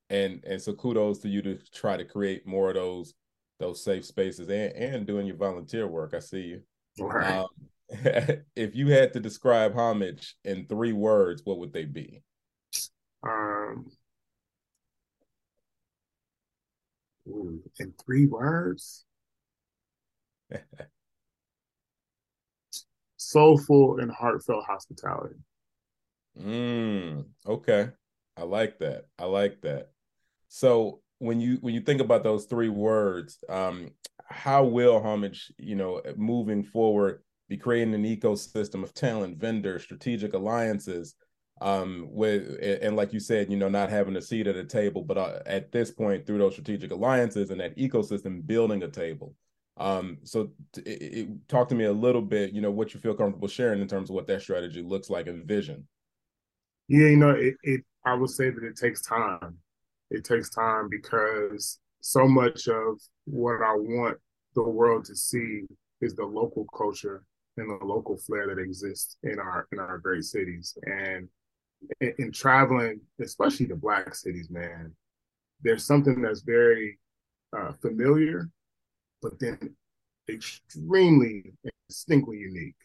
and 0.09 0.43
and 0.45 0.61
so 0.61 0.73
kudos 0.73 1.19
to 1.19 1.29
you 1.29 1.41
to 1.41 1.57
try 1.73 1.95
to 1.95 2.03
create 2.03 2.45
more 2.45 2.69
of 2.69 2.75
those 2.75 3.13
those 3.59 3.83
safe 3.83 4.05
spaces 4.05 4.49
and 4.49 4.73
and 4.73 5.07
doing 5.07 5.25
your 5.25 5.37
volunteer 5.37 5.87
work. 5.87 6.13
I 6.13 6.19
see 6.19 6.41
you. 6.41 6.63
Right. 6.99 7.39
Um, 7.39 7.47
if 8.55 8.75
you 8.75 8.91
had 8.91 9.13
to 9.13 9.19
describe 9.19 9.75
homage 9.75 10.35
in 10.43 10.65
three 10.67 10.93
words, 10.93 11.41
what 11.43 11.59
would 11.59 11.73
they 11.73 11.85
be? 11.85 12.23
Um, 13.23 13.91
ooh, 17.27 17.61
in 17.79 17.93
three 18.05 18.25
words. 18.27 19.05
Soulful 23.17 23.99
and 23.99 24.11
heartfelt 24.11 24.65
hospitality. 24.65 25.35
Mm, 26.39 27.25
okay. 27.45 27.89
I 28.37 28.43
like 28.43 28.79
that. 28.79 29.05
I 29.19 29.25
like 29.25 29.61
that. 29.61 29.91
So 30.47 31.01
when 31.19 31.39
you 31.39 31.57
when 31.61 31.73
you 31.73 31.81
think 31.81 32.01
about 32.01 32.23
those 32.23 32.45
three 32.45 32.69
words, 32.69 33.37
um, 33.47 33.91
how 34.31 34.63
will 34.63 35.01
homage, 35.01 35.51
you 35.57 35.75
know, 35.75 36.01
moving 36.15 36.63
forward, 36.63 37.21
be 37.49 37.57
creating 37.57 37.93
an 37.93 38.03
ecosystem 38.03 38.83
of 38.83 38.93
talent, 38.93 39.37
vendors, 39.37 39.83
strategic 39.83 40.33
alliances, 40.33 41.15
um, 41.61 42.07
with 42.09 42.57
and 42.81 42.95
like 42.95 43.13
you 43.13 43.19
said, 43.19 43.51
you 43.51 43.57
know, 43.57 43.69
not 43.69 43.89
having 43.89 44.15
a 44.15 44.21
seat 44.21 44.47
at 44.47 44.55
a 44.55 44.63
table, 44.63 45.03
but 45.03 45.17
uh, 45.17 45.39
at 45.45 45.71
this 45.71 45.91
point, 45.91 46.25
through 46.25 46.39
those 46.39 46.53
strategic 46.53 46.91
alliances 46.91 47.51
and 47.51 47.61
that 47.61 47.77
ecosystem, 47.77 48.45
building 48.45 48.81
a 48.81 48.87
table. 48.87 49.35
Um, 49.77 50.17
so 50.23 50.51
it, 50.77 51.27
talk 51.47 51.69
to 51.69 51.75
me 51.75 51.85
a 51.85 51.93
little 51.93 52.21
bit, 52.21 52.51
you 52.51 52.61
know, 52.61 52.71
what 52.71 52.93
you 52.93 52.99
feel 52.99 53.13
comfortable 53.13 53.47
sharing 53.47 53.79
in 53.79 53.87
terms 53.87 54.09
of 54.09 54.15
what 54.15 54.27
that 54.27 54.41
strategy 54.41 54.81
looks 54.81 55.09
like 55.09 55.27
and 55.27 55.45
vision. 55.45 55.87
Yeah, 56.87 57.07
you 57.07 57.17
know, 57.17 57.29
it, 57.29 57.55
it 57.63 57.81
I 58.05 58.15
would 58.15 58.29
say 58.29 58.49
that 58.49 58.63
it 58.63 58.75
takes 58.75 59.01
time. 59.01 59.57
It 60.09 60.25
takes 60.25 60.49
time 60.49 60.89
because 60.89 61.79
so 62.01 62.27
much 62.27 62.67
of 62.67 62.99
what 63.25 63.61
I 63.61 63.73
want 63.75 64.17
the 64.55 64.63
world 64.63 65.05
to 65.05 65.15
see 65.15 65.63
is 66.01 66.15
the 66.15 66.25
local 66.25 66.65
culture 66.75 67.23
and 67.57 67.69
the 67.69 67.85
local 67.85 68.17
flair 68.17 68.47
that 68.47 68.61
exists 68.61 69.17
in 69.23 69.39
our 69.39 69.67
in 69.71 69.79
our 69.79 69.97
great 69.97 70.23
cities. 70.23 70.77
And 70.83 71.29
in, 71.99 72.13
in 72.17 72.31
traveling, 72.31 73.01
especially 73.21 73.67
the 73.67 73.75
black 73.75 74.15
cities, 74.15 74.49
man, 74.49 74.93
there's 75.61 75.85
something 75.85 76.21
that's 76.21 76.41
very 76.41 76.99
uh, 77.57 77.73
familiar, 77.81 78.49
but 79.21 79.39
then 79.39 79.75
extremely 80.29 81.53
distinctly 81.87 82.37
unique, 82.37 82.75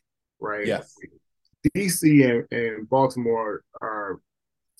right? 0.40 0.66
Yes. 0.66 0.94
DC 1.74 2.24
and, 2.24 2.46
and 2.52 2.88
Baltimore 2.88 3.62
are 3.80 4.20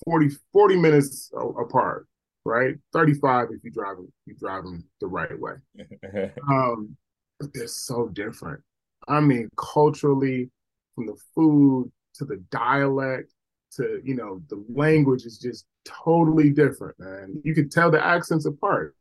40, 0.05 0.29
40 0.53 0.75
minutes 0.77 1.31
apart, 1.33 2.07
right? 2.47 2.75
35 2.93 3.49
if 3.51 3.63
you 3.63 3.71
drive 3.71 3.97
you 4.25 4.33
drive 4.35 4.63
them 4.63 4.83
the 5.01 5.07
right 5.07 5.37
way. 5.39 5.53
um, 6.49 6.95
but 7.39 7.53
they're 7.53 7.67
so 7.67 8.07
different. 8.07 8.61
I 9.07 9.19
mean, 9.19 9.49
culturally, 9.57 10.49
from 10.95 11.05
the 11.07 11.17
food 11.35 11.91
to 12.15 12.25
the 12.25 12.37
dialect 12.49 13.33
to 13.73 14.01
you 14.03 14.15
know 14.15 14.41
the 14.49 14.63
language 14.69 15.25
is 15.25 15.37
just 15.37 15.65
totally 15.85 16.49
different, 16.49 16.99
man. 16.99 17.41
You 17.43 17.53
can 17.53 17.69
tell 17.69 17.91
the 17.91 18.03
accents 18.03 18.45
apart. 18.45 18.95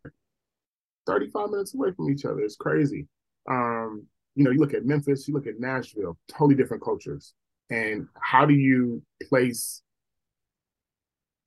35 1.07 1.51
minutes 1.51 1.73
away 1.73 1.93
from 1.93 2.11
each 2.11 2.25
other. 2.25 2.41
It's 2.41 2.57
crazy. 2.57 3.07
Um, 3.49 4.07
you 4.35 4.43
know, 4.43 4.51
you 4.51 4.59
look 4.59 4.75
at 4.75 4.85
Memphis, 4.85 5.29
you 5.29 5.35
look 5.35 5.47
at 5.47 5.61
Nashville, 5.61 6.19
totally 6.29 6.57
different 6.57 6.83
cultures 6.83 7.33
and 7.71 8.07
how 8.21 8.47
do 8.47 8.55
you 8.55 9.03
place 9.29 9.83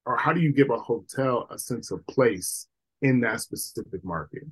or 0.10 0.18
how 0.18 0.34
do 0.34 0.42
you 0.42 0.52
give 0.52 0.70
a 0.72 0.78
hotel 0.78 1.48
a 1.52 1.58
sense 1.58 1.92
of 1.92 2.06
place 2.08 2.68
in 3.02 3.22
that 3.22 3.42
specific 3.42 4.04
market 4.04 4.44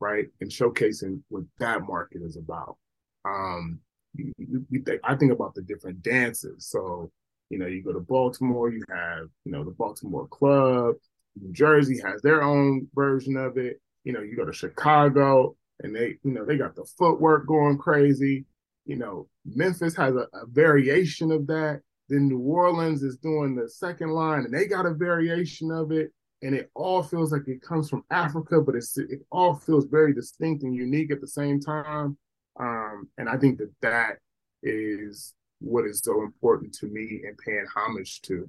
right? 0.00 0.26
And 0.40 0.50
showcasing 0.50 1.20
what 1.28 1.44
that 1.60 1.82
market 1.82 2.20
is 2.22 2.36
about. 2.36 2.76
Um 3.24 3.80
you, 4.16 4.64
you 4.70 4.82
think, 4.82 5.00
i 5.02 5.14
think 5.16 5.32
about 5.32 5.54
the 5.54 5.62
different 5.62 6.02
dances. 6.02 6.66
So 6.68 7.10
you 7.48 7.58
know 7.58 7.66
you 7.66 7.82
go 7.82 7.92
to 7.92 8.00
baltimore 8.00 8.70
you 8.70 8.82
have 8.90 9.28
you 9.44 9.52
know 9.52 9.64
the 9.64 9.70
baltimore 9.70 10.26
club. 10.28 10.96
New 11.40 11.52
jersey 11.52 12.00
has 12.04 12.20
their 12.22 12.42
own 12.42 12.88
version 12.94 13.36
of 13.36 13.56
it. 13.56 13.80
You 14.04 14.12
know 14.12 14.20
you 14.20 14.36
go 14.36 14.44
to 14.44 14.52
chicago 14.52 15.56
and 15.80 15.94
they, 15.94 16.18
you 16.22 16.30
know, 16.32 16.44
they 16.44 16.56
got 16.56 16.74
the 16.74 16.84
footwork 16.98 17.46
going 17.46 17.78
crazy. 17.78 18.44
You 18.86 18.96
know, 18.96 19.28
Memphis 19.44 19.96
has 19.96 20.14
a, 20.14 20.26
a 20.32 20.46
variation 20.46 21.32
of 21.32 21.46
that. 21.48 21.80
Then 22.08 22.28
New 22.28 22.40
Orleans 22.40 23.02
is 23.02 23.16
doing 23.16 23.54
the 23.54 23.68
second 23.68 24.10
line, 24.10 24.44
and 24.44 24.52
they 24.52 24.66
got 24.66 24.86
a 24.86 24.94
variation 24.94 25.70
of 25.70 25.90
it. 25.92 26.12
And 26.42 26.54
it 26.54 26.70
all 26.74 27.02
feels 27.02 27.32
like 27.32 27.48
it 27.48 27.62
comes 27.62 27.88
from 27.88 28.04
Africa, 28.10 28.60
but 28.60 28.74
it's 28.74 28.98
it 28.98 29.20
all 29.32 29.54
feels 29.54 29.86
very 29.86 30.12
distinct 30.12 30.62
and 30.62 30.74
unique 30.74 31.10
at 31.10 31.22
the 31.22 31.28
same 31.28 31.58
time. 31.58 32.18
Um, 32.60 33.08
and 33.16 33.28
I 33.28 33.38
think 33.38 33.58
that 33.58 33.72
that 33.80 34.18
is 34.62 35.34
what 35.60 35.86
is 35.86 36.00
so 36.04 36.22
important 36.22 36.74
to 36.74 36.86
me 36.86 37.22
and 37.26 37.38
paying 37.38 37.66
homage 37.74 38.20
to. 38.22 38.48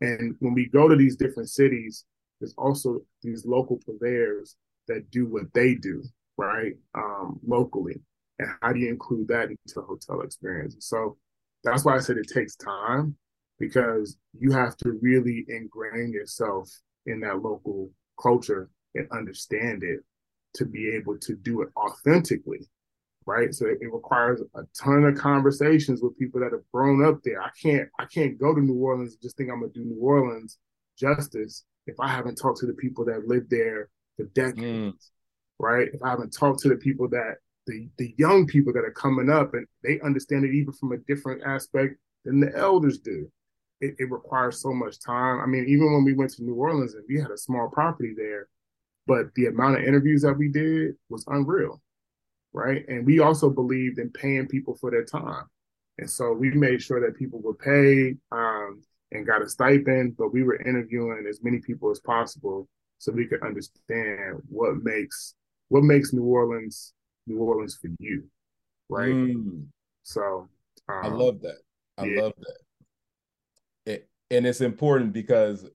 And 0.00 0.34
when 0.40 0.54
we 0.54 0.66
go 0.68 0.88
to 0.88 0.96
these 0.96 1.16
different 1.16 1.48
cities, 1.48 2.04
there's 2.40 2.54
also 2.58 3.00
these 3.22 3.46
local 3.46 3.80
purveyors 3.86 4.56
that 4.88 5.10
do 5.10 5.26
what 5.26 5.52
they 5.54 5.74
do, 5.74 6.02
right? 6.36 6.74
Um, 6.94 7.40
locally. 7.46 8.00
And 8.38 8.48
how 8.60 8.72
do 8.72 8.80
you 8.80 8.90
include 8.90 9.28
that 9.28 9.48
into 9.48 9.74
the 9.74 9.82
hotel 9.82 10.20
experience? 10.20 10.76
So 10.80 11.16
that's 11.70 11.84
why 11.84 11.96
I 11.96 12.00
said 12.00 12.16
it 12.16 12.28
takes 12.32 12.56
time 12.56 13.16
because 13.58 14.16
you 14.38 14.52
have 14.52 14.76
to 14.78 14.98
really 15.00 15.44
ingrain 15.48 16.12
yourself 16.12 16.70
in 17.06 17.20
that 17.20 17.42
local 17.42 17.90
culture 18.20 18.70
and 18.94 19.08
understand 19.10 19.82
it 19.82 20.00
to 20.54 20.64
be 20.64 20.90
able 20.90 21.18
to 21.18 21.34
do 21.36 21.62
it 21.62 21.68
authentically 21.76 22.66
right? 23.26 23.52
So 23.52 23.66
it, 23.66 23.78
requires 23.92 24.40
a 24.54 24.62
ton 24.80 25.04
of 25.04 25.16
conversations 25.16 26.00
with 26.00 26.18
people 26.18 26.40
that 26.40 26.52
have 26.52 26.62
grown 26.72 27.04
up 27.04 27.22
there. 27.24 27.42
I 27.42 27.50
can't 27.60 27.88
i 27.98 28.04
can't 28.04 28.38
go 28.38 28.54
to 28.54 28.60
new 28.60 28.74
orleans 28.74 29.12
and 29.12 29.22
just 29.22 29.36
think 29.36 29.50
i'm 29.50 29.60
gonna 29.60 29.72
do 29.72 29.84
new 29.84 30.00
orleans 30.00 30.58
justice 30.98 31.64
if 31.86 31.96
i 32.00 32.08
haven't 32.08 32.36
talked 32.36 32.58
to 32.60 32.66
the 32.66 32.74
people 32.74 33.04
that 33.06 33.26
lived 33.26 33.50
there 33.50 33.88
for 34.16 34.24
decades 34.26 34.60
mm. 34.60 34.94
right? 35.58 35.88
If 35.92 36.02
i 36.02 36.10
haven't 36.10 36.30
talked 36.30 36.60
to 36.60 36.68
the 36.68 36.76
people 36.76 37.08
that 37.08 37.36
the 37.66 37.88
the 37.98 38.14
young 38.16 38.46
people 38.46 38.72
that 38.72 38.84
are 38.84 38.92
coming 38.92 39.30
up 39.30 39.54
and 39.54 39.66
they 39.82 40.00
understand 40.00 40.44
it 40.44 40.54
even 40.54 40.72
from 40.72 40.92
a 40.92 40.98
different 40.98 41.42
aspect 41.44 41.96
than 42.24 42.40
the 42.40 42.56
elders 42.56 42.98
do. 42.98 43.30
It, 43.80 43.94
it, 43.98 44.10
requires 44.10 44.62
so 44.62 44.72
much 44.72 44.98
time. 45.00 45.38
I 45.38 45.44
mean, 45.44 45.66
even 45.68 45.92
when 45.92 46.02
we 46.02 46.14
went 46.14 46.30
to 46.32 46.42
New 46.42 46.54
Orleans 46.54 46.94
and 46.94 47.04
we 47.06 47.20
had 47.20 47.30
a 47.30 47.36
small 47.36 47.68
property 47.68 48.14
there, 48.16 48.48
but 49.06 49.26
the 49.34 49.46
amount 49.46 49.76
of 49.76 49.84
interviews 49.84 50.22
that 50.22 50.32
we 50.32 50.48
did 50.48 50.94
was 51.10 51.26
unreal, 51.26 51.82
right? 52.54 52.88
And 52.88 53.04
we 53.04 53.20
also 53.20 53.50
believed 53.50 53.98
in 53.98 54.08
paying 54.08 54.48
people 54.48 54.76
for 54.76 54.90
their 54.90 55.04
time, 55.04 55.44
and 55.98 56.08
so 56.08 56.32
we 56.32 56.52
made 56.52 56.80
sure 56.80 57.00
that 57.00 57.18
people 57.18 57.40
were 57.42 57.54
paid 57.54 58.16
um, 58.32 58.82
and 59.12 59.26
got 59.26 59.42
a 59.42 59.48
stipend, 59.48 60.16
but 60.16 60.32
we 60.32 60.42
were 60.42 60.60
interviewing 60.62 61.26
as 61.28 61.42
many 61.42 61.58
people 61.58 61.90
as 61.90 62.00
possible 62.00 62.66
so 62.98 63.12
we 63.12 63.26
could 63.26 63.42
understand 63.42 64.40
what 64.48 64.82
makes 64.82 65.34
what 65.68 65.82
makes 65.82 66.12
New 66.12 66.24
Orleans 66.24 66.94
New 67.26 67.38
Orleans 67.38 67.78
for 67.80 67.88
you, 67.98 68.24
right? 68.88 69.12
Mm. 69.12 69.66
So 70.02 70.48
um, 70.88 71.00
I 71.02 71.08
love 71.08 71.40
that. 71.42 71.58
I 71.98 72.04
yeah. 72.06 72.22
love 72.22 72.32
that. 72.38 73.92
It, 73.92 74.08
and 74.30 74.46
it's 74.46 74.60
important 74.60 75.12
because 75.12 75.68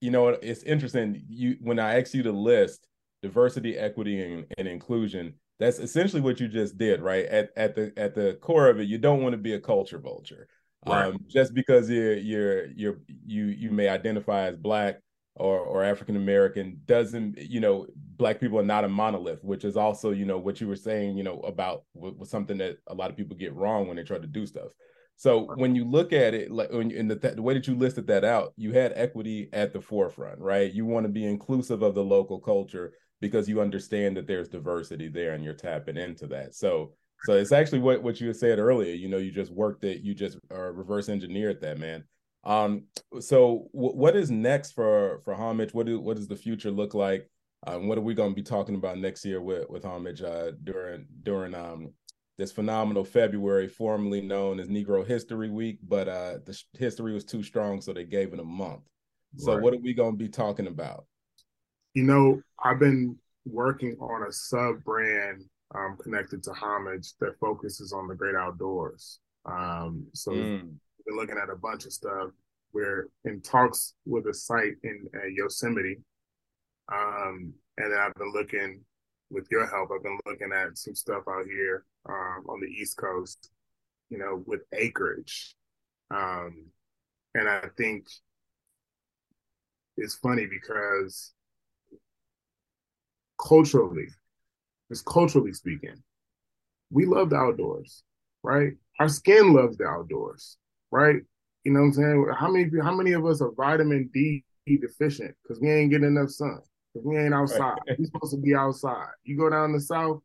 you 0.00 0.10
know 0.10 0.28
it's 0.28 0.62
interesting. 0.62 1.24
You 1.28 1.56
when 1.60 1.78
I 1.78 2.00
asked 2.00 2.14
you 2.14 2.22
to 2.24 2.32
list 2.32 2.86
diversity, 3.22 3.76
equity, 3.76 4.20
and, 4.22 4.46
and 4.58 4.68
inclusion, 4.68 5.34
that's 5.58 5.78
essentially 5.78 6.20
what 6.20 6.40
you 6.40 6.48
just 6.48 6.76
did, 6.76 7.00
right? 7.00 7.24
At 7.26 7.50
at 7.56 7.74
the 7.74 7.92
at 7.96 8.14
the 8.14 8.38
core 8.40 8.68
of 8.68 8.80
it, 8.80 8.88
you 8.88 8.98
don't 8.98 9.22
want 9.22 9.32
to 9.32 9.38
be 9.38 9.54
a 9.54 9.60
culture 9.60 9.98
vulture. 9.98 10.48
Right. 10.86 11.06
Um, 11.06 11.18
just 11.28 11.54
because 11.54 11.88
you're 11.88 12.14
you're 12.14 12.66
you're 12.66 12.98
you 13.26 13.46
you 13.46 13.70
may 13.70 13.88
identify 13.88 14.42
as 14.42 14.56
black 14.56 15.00
or 15.34 15.58
or 15.58 15.82
African 15.82 16.16
American 16.16 16.80
doesn't 16.84 17.38
you 17.38 17.60
know 17.60 17.86
black 18.16 18.40
people 18.40 18.58
are 18.58 18.64
not 18.64 18.84
a 18.84 18.88
monolith 18.88 19.42
which 19.42 19.64
is 19.64 19.76
also 19.76 20.10
you 20.10 20.24
know 20.24 20.38
what 20.38 20.60
you 20.60 20.68
were 20.68 20.76
saying 20.76 21.16
you 21.16 21.24
know 21.24 21.40
about 21.40 21.84
was 21.94 22.30
something 22.30 22.58
that 22.58 22.78
a 22.88 22.94
lot 22.94 23.10
of 23.10 23.16
people 23.16 23.36
get 23.36 23.54
wrong 23.54 23.86
when 23.86 23.96
they 23.96 24.02
try 24.02 24.18
to 24.18 24.26
do 24.26 24.46
stuff. 24.46 24.72
So 25.16 25.52
when 25.54 25.76
you 25.76 25.84
look 25.84 26.12
at 26.12 26.34
it 26.34 26.50
like 26.50 26.70
in 26.70 27.06
the, 27.06 27.14
the 27.14 27.42
way 27.42 27.54
that 27.54 27.68
you 27.68 27.76
listed 27.76 28.06
that 28.08 28.24
out 28.24 28.52
you 28.56 28.72
had 28.72 28.92
equity 28.96 29.48
at 29.52 29.72
the 29.72 29.80
forefront 29.80 30.40
right? 30.40 30.72
You 30.72 30.86
want 30.86 31.04
to 31.06 31.12
be 31.12 31.24
inclusive 31.24 31.82
of 31.82 31.94
the 31.94 32.02
local 32.02 32.40
culture 32.40 32.92
because 33.20 33.48
you 33.48 33.60
understand 33.60 34.16
that 34.16 34.26
there's 34.26 34.48
diversity 34.48 35.08
there 35.08 35.34
and 35.34 35.44
you're 35.44 35.54
tapping 35.54 35.96
into 35.96 36.26
that. 36.28 36.54
So 36.54 36.94
so 37.22 37.34
it's 37.34 37.52
actually 37.52 37.78
what 37.78 38.02
what 38.02 38.20
you 38.20 38.32
said 38.34 38.58
earlier 38.58 38.94
you 38.94 39.08
know 39.08 39.18
you 39.18 39.30
just 39.30 39.52
worked 39.52 39.84
it 39.84 40.02
you 40.02 40.14
just 40.14 40.38
uh, 40.52 40.72
reverse 40.72 41.08
engineered 41.08 41.60
that 41.62 41.78
man. 41.78 42.04
Um, 42.44 42.84
so 43.20 43.68
w- 43.72 43.96
what 43.96 44.16
is 44.16 44.30
next 44.30 44.72
for 44.72 45.20
for 45.24 45.34
homage? 45.34 45.72
What 45.72 45.86
do 45.86 45.98
what 46.00 46.16
does 46.16 46.28
the 46.28 46.36
future 46.36 46.70
look 46.70 46.94
like? 46.94 47.28
Um, 47.66 47.88
what 47.88 47.98
are 47.98 48.02
we 48.02 48.14
going 48.14 48.30
to 48.30 48.36
be 48.36 48.42
talking 48.42 48.74
about 48.74 48.98
next 48.98 49.24
year 49.24 49.40
with 49.40 49.68
with 49.70 49.84
homage 49.84 50.22
uh, 50.22 50.52
during 50.62 51.06
during 51.22 51.54
um, 51.54 51.92
this 52.36 52.52
phenomenal 52.52 53.04
February, 53.04 53.68
formerly 53.68 54.20
known 54.20 54.60
as 54.60 54.68
Negro 54.68 55.06
History 55.06 55.50
Week, 55.50 55.78
but 55.86 56.08
uh, 56.08 56.38
the 56.44 56.60
history 56.78 57.12
was 57.12 57.24
too 57.24 57.42
strong, 57.42 57.80
so 57.80 57.92
they 57.92 58.04
gave 58.04 58.32
it 58.32 58.40
a 58.40 58.44
month. 58.44 58.82
So 59.36 59.54
right. 59.54 59.62
what 59.62 59.74
are 59.74 59.78
we 59.78 59.94
going 59.94 60.12
to 60.12 60.18
be 60.18 60.28
talking 60.28 60.66
about? 60.66 61.06
You 61.94 62.04
know, 62.04 62.40
I've 62.62 62.78
been 62.78 63.16
working 63.44 63.96
on 64.00 64.28
a 64.28 64.32
sub 64.32 64.82
brand 64.84 65.44
um, 65.74 65.96
connected 66.02 66.42
to 66.44 66.52
homage 66.52 67.12
that 67.20 67.38
focuses 67.40 67.92
on 67.92 68.08
the 68.08 68.14
great 68.14 68.36
outdoors. 68.36 69.20
Um, 69.46 70.06
so 70.12 70.32
mm 70.32 70.70
been 71.06 71.16
looking 71.16 71.38
at 71.38 71.50
a 71.50 71.56
bunch 71.56 71.84
of 71.84 71.92
stuff. 71.92 72.30
We're 72.72 73.08
in 73.24 73.40
talks 73.40 73.94
with 74.04 74.26
a 74.26 74.34
site 74.34 74.74
in 74.82 75.06
uh, 75.14 75.26
Yosemite, 75.26 75.98
um, 76.92 77.52
and 77.78 77.94
I've 77.94 78.14
been 78.14 78.32
looking 78.32 78.80
with 79.30 79.46
your 79.50 79.66
help. 79.66 79.90
I've 79.94 80.02
been 80.02 80.18
looking 80.26 80.52
at 80.52 80.76
some 80.78 80.94
stuff 80.94 81.24
out 81.28 81.46
here 81.46 81.84
um, 82.08 82.44
on 82.48 82.60
the 82.60 82.68
East 82.68 82.96
Coast, 82.96 83.50
you 84.10 84.18
know, 84.18 84.42
with 84.46 84.60
acreage, 84.72 85.56
um, 86.10 86.66
and 87.34 87.48
I 87.48 87.68
think 87.76 88.06
it's 89.96 90.14
funny 90.14 90.46
because 90.46 91.32
culturally, 93.40 94.08
just 94.90 95.04
culturally 95.04 95.52
speaking, 95.52 96.02
we 96.90 97.06
love 97.06 97.30
the 97.30 97.36
outdoors, 97.36 98.02
right? 98.42 98.72
Our 99.00 99.08
skin 99.08 99.52
loves 99.52 99.76
the 99.76 99.84
outdoors 99.86 100.58
right? 100.94 101.16
You 101.64 101.72
know 101.72 101.80
what 101.80 101.86
I'm 101.86 101.92
saying? 101.92 102.26
How 102.38 102.50
many 102.50 102.70
how 102.82 102.94
many 102.94 103.12
of 103.12 103.26
us 103.26 103.42
are 103.42 103.50
vitamin 103.50 104.08
D 104.14 104.44
deficient 104.66 105.34
because 105.42 105.60
we 105.60 105.70
ain't 105.70 105.90
getting 105.90 106.06
enough 106.06 106.30
sun? 106.30 106.60
We 106.94 107.18
ain't 107.18 107.34
outside. 107.34 107.78
We're 107.98 108.04
supposed 108.04 108.34
to 108.34 108.40
be 108.40 108.54
outside. 108.54 109.08
You 109.24 109.36
go 109.36 109.50
down 109.50 109.72
the 109.72 109.80
south, 109.80 110.20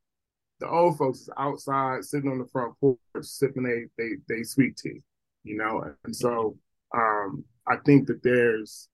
the 0.60 0.70
old 0.70 0.98
folks 0.98 1.20
is 1.22 1.30
outside 1.38 2.04
sitting 2.04 2.30
on 2.30 2.38
the 2.38 2.46
front 2.46 2.74
porch 2.80 2.98
sipping 3.22 3.64
they 3.64 3.86
they 3.98 4.16
they 4.28 4.44
sweet 4.44 4.78
tea, 4.78 5.02
you 5.44 5.58
know. 5.58 5.84
And 6.04 6.16
so 6.16 6.58
um, 6.96 7.44
I 7.68 7.78
think 7.86 8.08
that 8.08 8.24
there's 8.24 8.88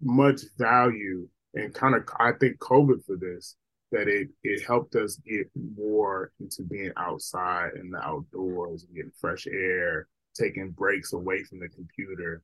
much 0.00 0.40
value 0.58 1.28
and 1.54 1.72
kind 1.74 1.94
of 1.94 2.02
I 2.18 2.32
think 2.32 2.58
COVID 2.58 3.04
for 3.04 3.16
this 3.16 3.56
that 3.92 4.08
it 4.08 4.28
it 4.42 4.66
helped 4.66 4.96
us 4.96 5.16
get 5.16 5.48
more 5.76 6.32
into 6.40 6.62
being 6.62 6.92
outside 6.96 7.72
in 7.78 7.90
the 7.90 7.98
outdoors 7.98 8.84
and 8.84 8.96
getting 8.96 9.12
fresh 9.20 9.46
air 9.46 10.08
taking 10.34 10.70
breaks 10.70 11.12
away 11.12 11.42
from 11.44 11.60
the 11.60 11.68
computer. 11.68 12.42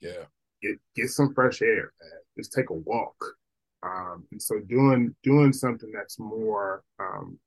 Yeah. 0.00 0.24
Get 0.62 0.78
get 0.94 1.08
some 1.08 1.34
fresh 1.34 1.62
air, 1.62 1.92
man. 2.00 2.19
Just 2.40 2.52
take 2.52 2.70
a 2.70 2.74
walk. 2.74 3.22
Um, 3.82 4.24
and 4.30 4.40
so 4.40 4.60
doing 4.60 5.14
doing 5.22 5.52
something 5.52 5.92
that's 5.92 6.18
more 6.18 6.82
um, 6.98 7.38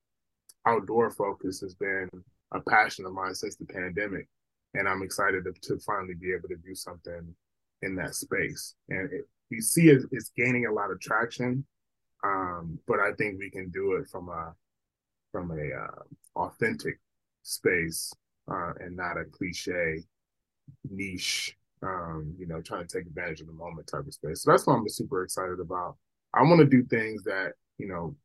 outdoor 0.67 1.09
focused 1.09 1.61
has 1.61 1.73
been 1.73 2.09
a 2.51 2.59
passion 2.61 3.05
of 3.05 3.13
mine 3.13 3.33
since 3.33 3.55
the 3.55 3.65
pandemic, 3.65 4.27
and 4.75 4.87
I'm 4.87 5.01
excited 5.01 5.45
to, 5.45 5.53
to 5.69 5.79
finally 5.79 6.13
be 6.13 6.31
able 6.31 6.49
to 6.49 6.57
do 6.57 6.75
something 6.75 7.35
in 7.81 7.95
that 7.95 8.13
space. 8.13 8.75
And 8.89 9.11
it, 9.11 9.27
you 9.49 9.61
see 9.61 9.89
it, 9.89 10.03
it's 10.11 10.31
gaining 10.37 10.67
a 10.67 10.71
lot 10.73 10.91
of 10.91 10.99
traction, 10.99 11.65
um, 12.23 12.79
but 12.87 12.99
I 12.99 13.13
think 13.13 13.39
we 13.39 13.49
can 13.49 13.69
do 13.69 13.93
it 13.93 14.07
from 14.07 14.29
a 14.29 14.53
from 15.31 15.51
a 15.51 15.75
uh, 15.75 16.45
authentic 16.45 16.99
space 17.41 18.13
uh, 18.51 18.73
and 18.79 18.95
not 18.95 19.17
a 19.17 19.25
cliche 19.25 20.03
niche, 20.89 21.57
um, 21.83 22.33
you 22.37 22.47
know, 22.47 22.61
trying 22.61 22.87
to 22.87 22.97
take 22.97 23.07
advantage 23.07 23.41
of 23.41 23.47
the 23.47 23.53
moment 23.53 23.87
type 23.87 24.07
of 24.07 24.13
space. 24.13 24.43
So 24.43 24.51
that's 24.51 24.65
what 24.65 24.75
I'm 24.75 24.87
super 24.89 25.23
excited 25.23 25.59
about. 25.59 25.97
I 26.33 26.41
want 26.43 26.59
to 26.59 26.65
do 26.65 26.83
things 26.83 27.23
that, 27.23 27.53
you 27.77 27.87
know, 27.87 28.15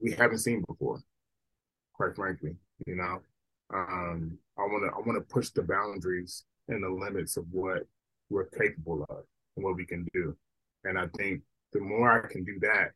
we 0.00 0.12
haven't 0.12 0.38
seen 0.38 0.64
before, 0.66 1.00
quite 1.94 2.14
frankly, 2.14 2.56
you 2.86 2.96
know. 2.96 3.20
Um, 3.72 4.38
I 4.58 4.62
want 4.62 4.84
to 4.84 4.94
I 4.94 4.98
want 5.06 5.16
to 5.16 5.34
push 5.34 5.50
the 5.50 5.62
boundaries 5.62 6.44
and 6.68 6.82
the 6.82 6.88
limits 6.88 7.36
of 7.36 7.44
what 7.50 7.86
we're 8.30 8.46
capable 8.46 9.04
of 9.08 9.24
and 9.56 9.64
what 9.64 9.76
we 9.76 9.84
can 9.84 10.06
do. 10.12 10.36
And 10.84 10.98
I 10.98 11.06
think 11.16 11.42
the 11.72 11.80
more 11.80 12.24
I 12.24 12.30
can 12.30 12.44
do 12.44 12.58
that, 12.60 12.92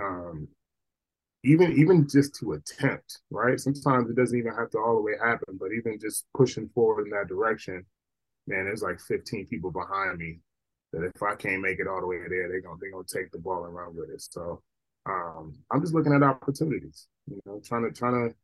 um, 0.00 0.48
even 1.44 1.72
even 1.72 2.08
just 2.08 2.34
to 2.36 2.52
attempt, 2.52 3.20
right? 3.30 3.58
Sometimes 3.58 4.10
it 4.10 4.16
doesn't 4.16 4.38
even 4.38 4.54
have 4.54 4.70
to 4.70 4.78
all 4.78 4.96
the 4.96 5.02
way 5.02 5.12
happen, 5.22 5.58
but 5.58 5.72
even 5.72 5.98
just 6.00 6.26
pushing 6.36 6.68
forward 6.74 7.04
in 7.04 7.10
that 7.10 7.28
direction, 7.28 7.84
man, 8.48 8.64
there's 8.64 8.82
like 8.82 9.00
15 9.00 9.46
people 9.46 9.70
behind 9.70 10.18
me 10.18 10.40
that 10.92 11.04
if 11.04 11.22
I 11.22 11.34
can't 11.34 11.62
make 11.62 11.78
it 11.78 11.86
all 11.86 12.00
the 12.00 12.06
way 12.06 12.18
there, 12.28 12.48
they're 12.48 12.60
gonna 12.60 12.76
they're 12.80 12.90
gonna 12.90 13.04
take 13.04 13.30
the 13.30 13.38
ball 13.38 13.64
and 13.66 13.74
run 13.74 13.94
with 13.94 14.10
it. 14.10 14.22
So 14.22 14.62
um, 15.06 15.54
I'm 15.70 15.80
just 15.80 15.94
looking 15.94 16.12
at 16.12 16.22
opportunities. 16.22 17.06
You 17.26 17.40
know, 17.44 17.60
trying 17.64 17.84
to 17.84 17.92
trying 17.92 18.30
to 18.30 18.34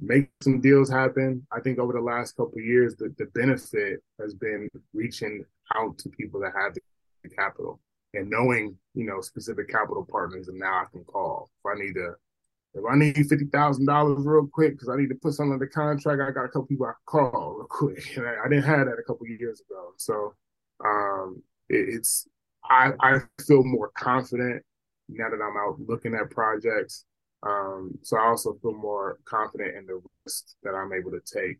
make 0.00 0.30
some 0.42 0.60
deals 0.60 0.90
happen. 0.90 1.46
I 1.52 1.60
think 1.60 1.78
over 1.78 1.92
the 1.92 2.00
last 2.00 2.36
couple 2.36 2.60
years, 2.60 2.96
the, 2.96 3.14
the 3.16 3.26
benefit 3.26 4.02
has 4.20 4.34
been 4.34 4.68
reaching 4.92 5.44
out 5.74 5.96
to 5.98 6.08
people 6.10 6.40
that 6.40 6.52
have 6.60 6.74
the 6.74 6.80
capital 7.30 7.80
and 8.14 8.30
knowing, 8.30 8.76
you 8.94 9.04
know, 9.04 9.20
specific 9.20 9.68
capital 9.68 10.06
partners 10.08 10.48
and 10.48 10.58
now 10.58 10.82
I 10.82 10.84
can 10.92 11.04
call. 11.04 11.50
If 11.64 11.70
I 11.70 11.82
need 11.82 11.94
to 11.94 12.14
if 12.76 12.84
I 12.88 12.94
need 12.94 13.16
fifty 13.28 13.46
thousand 13.46 13.86
dollars 13.86 14.24
real 14.24 14.46
quick 14.46 14.74
because 14.74 14.90
I 14.90 14.96
need 14.96 15.08
to 15.08 15.14
put 15.14 15.32
something 15.32 15.58
the 15.58 15.66
contract, 15.66 16.20
I 16.20 16.30
got 16.30 16.44
a 16.44 16.48
couple 16.48 16.66
people 16.66 16.86
I 16.86 16.92
can 16.92 17.30
call 17.32 17.54
real 17.56 17.66
quick. 17.68 18.04
And 18.16 18.26
I, 18.26 18.34
I 18.44 18.48
didn't 18.48 18.64
have 18.64 18.86
that 18.86 18.98
a 18.98 19.02
couple 19.02 19.26
years 19.26 19.60
ago. 19.60 19.92
So 19.96 20.34
um, 20.84 21.42
it, 21.70 21.88
it's 21.94 22.28
I 22.68 22.92
I 23.00 23.20
feel 23.46 23.64
more 23.64 23.90
confident 23.96 24.62
now 25.08 25.30
that 25.30 25.42
I'm 25.42 25.56
out 25.56 25.80
looking 25.88 26.14
at 26.14 26.30
projects. 26.30 27.04
Um, 27.42 27.92
so 28.02 28.18
I 28.18 28.26
also 28.26 28.58
feel 28.60 28.74
more 28.74 29.18
confident 29.24 29.76
in 29.76 29.86
the 29.86 30.02
risk 30.24 30.56
that 30.62 30.74
I'm 30.74 30.92
able 30.92 31.12
to 31.12 31.20
take 31.20 31.58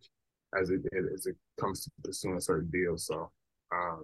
as 0.60 0.70
it 0.70 0.82
as 1.14 1.26
it 1.26 1.36
comes 1.58 1.84
to 1.84 1.90
pursuing 2.04 2.40
certain 2.40 2.70
deals. 2.70 3.06
So 3.06 3.30
um, 3.72 4.02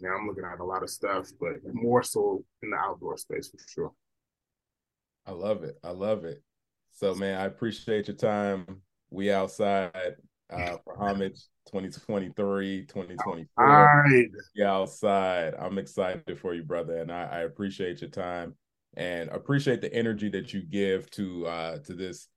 now 0.00 0.16
I'm 0.16 0.26
looking 0.26 0.44
at 0.44 0.60
a 0.60 0.64
lot 0.64 0.82
of 0.82 0.90
stuff, 0.90 1.28
but 1.38 1.56
more 1.72 2.02
so 2.02 2.44
in 2.62 2.70
the 2.70 2.76
outdoor 2.76 3.18
space 3.18 3.50
for 3.50 3.58
sure. 3.68 3.92
I 5.26 5.32
love 5.32 5.64
it. 5.64 5.78
I 5.82 5.90
love 5.90 6.24
it. 6.24 6.42
So 6.96 7.14
man, 7.14 7.38
I 7.38 7.44
appreciate 7.44 8.08
your 8.08 8.16
time. 8.16 8.82
We 9.10 9.30
outside 9.30 10.16
uh 10.50 10.76
for 10.84 10.96
homage 10.96 11.40
2023, 11.68 12.86
2024. 12.86 13.46
All 13.58 13.84
right. 13.84 14.28
We 14.56 14.62
outside. 14.62 15.54
I'm 15.58 15.78
excited 15.78 16.38
for 16.38 16.54
you, 16.54 16.62
brother. 16.62 16.96
And 16.96 17.12
I, 17.12 17.24
I 17.24 17.38
appreciate 17.40 18.00
your 18.00 18.10
time 18.10 18.54
and 18.96 19.28
appreciate 19.28 19.82
the 19.82 19.92
energy 19.92 20.30
that 20.30 20.54
you 20.54 20.62
give 20.62 21.10
to 21.12 21.46
uh 21.46 21.78
to 21.80 21.94
this 21.94 22.28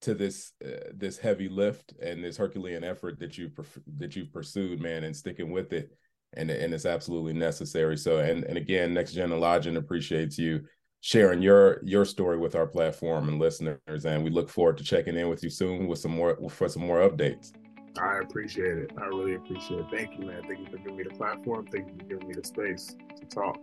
to 0.00 0.14
this 0.14 0.52
uh, 0.64 0.90
this 0.94 1.18
heavy 1.18 1.48
lift 1.48 1.92
and 2.00 2.24
this 2.24 2.36
Herculean 2.36 2.84
effort 2.84 3.18
that 3.18 3.36
you 3.36 3.50
that 3.98 4.16
you've 4.16 4.32
pursued, 4.32 4.80
man, 4.80 5.04
and 5.04 5.14
sticking 5.14 5.50
with 5.50 5.72
it, 5.72 5.90
and 6.34 6.50
and 6.50 6.72
it's 6.72 6.86
absolutely 6.86 7.32
necessary. 7.32 7.96
So, 7.96 8.18
and 8.18 8.44
and 8.44 8.56
again, 8.56 8.94
Next 8.94 9.12
Gen 9.12 9.38
Lodging 9.38 9.76
appreciates 9.76 10.38
you 10.38 10.64
sharing 11.00 11.42
your 11.42 11.80
your 11.84 12.04
story 12.04 12.38
with 12.38 12.54
our 12.54 12.66
platform 12.66 13.28
and 13.28 13.38
listeners, 13.38 14.04
and 14.04 14.24
we 14.24 14.30
look 14.30 14.48
forward 14.48 14.78
to 14.78 14.84
checking 14.84 15.16
in 15.16 15.28
with 15.28 15.42
you 15.42 15.50
soon 15.50 15.86
with 15.86 15.98
some 15.98 16.12
more 16.12 16.36
for 16.50 16.68
some 16.68 16.82
more 16.82 17.08
updates. 17.08 17.52
I 18.00 18.18
appreciate 18.18 18.78
it. 18.78 18.92
I 19.00 19.06
really 19.06 19.34
appreciate 19.34 19.80
it. 19.80 19.86
Thank 19.90 20.18
you, 20.18 20.26
man. 20.26 20.42
Thank 20.46 20.60
you 20.60 20.66
for 20.66 20.78
giving 20.78 20.96
me 20.96 21.02
the 21.04 21.10
platform. 21.10 21.66
Thank 21.72 21.88
you 21.88 21.94
for 21.98 22.04
giving 22.04 22.28
me 22.28 22.34
the 22.34 22.44
space 22.44 22.94
to 23.16 23.24
talk. 23.26 23.58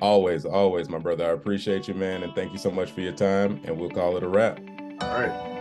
Always, 0.00 0.44
always, 0.44 0.88
my 0.88 0.98
brother. 0.98 1.26
I 1.26 1.30
appreciate 1.30 1.88
you, 1.88 1.94
man. 1.94 2.22
And 2.22 2.34
thank 2.34 2.52
you 2.52 2.58
so 2.58 2.70
much 2.70 2.90
for 2.92 3.00
your 3.00 3.12
time. 3.12 3.60
And 3.64 3.78
we'll 3.78 3.90
call 3.90 4.16
it 4.16 4.22
a 4.22 4.28
wrap. 4.28 4.60
All 5.00 5.20
right. 5.20 5.53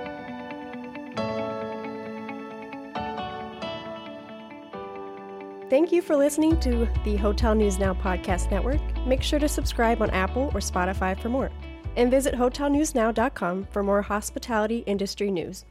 Thank 5.69 5.91
you 5.91 6.01
for 6.01 6.15
listening 6.15 6.59
to 6.59 6.87
the 7.03 7.15
Hotel 7.15 7.55
News 7.55 7.79
Now 7.79 7.93
Podcast 7.93 8.51
Network. 8.51 8.81
Make 9.07 9.23
sure 9.23 9.39
to 9.39 9.47
subscribe 9.47 10.01
on 10.01 10.09
Apple 10.11 10.51
or 10.53 10.59
Spotify 10.59 11.19
for 11.19 11.29
more. 11.29 11.51
And 11.95 12.11
visit 12.11 12.35
hotelnewsnow.com 12.35 13.67
for 13.71 13.81
more 13.81 14.01
hospitality 14.01 14.79
industry 14.85 15.31
news. 15.31 15.65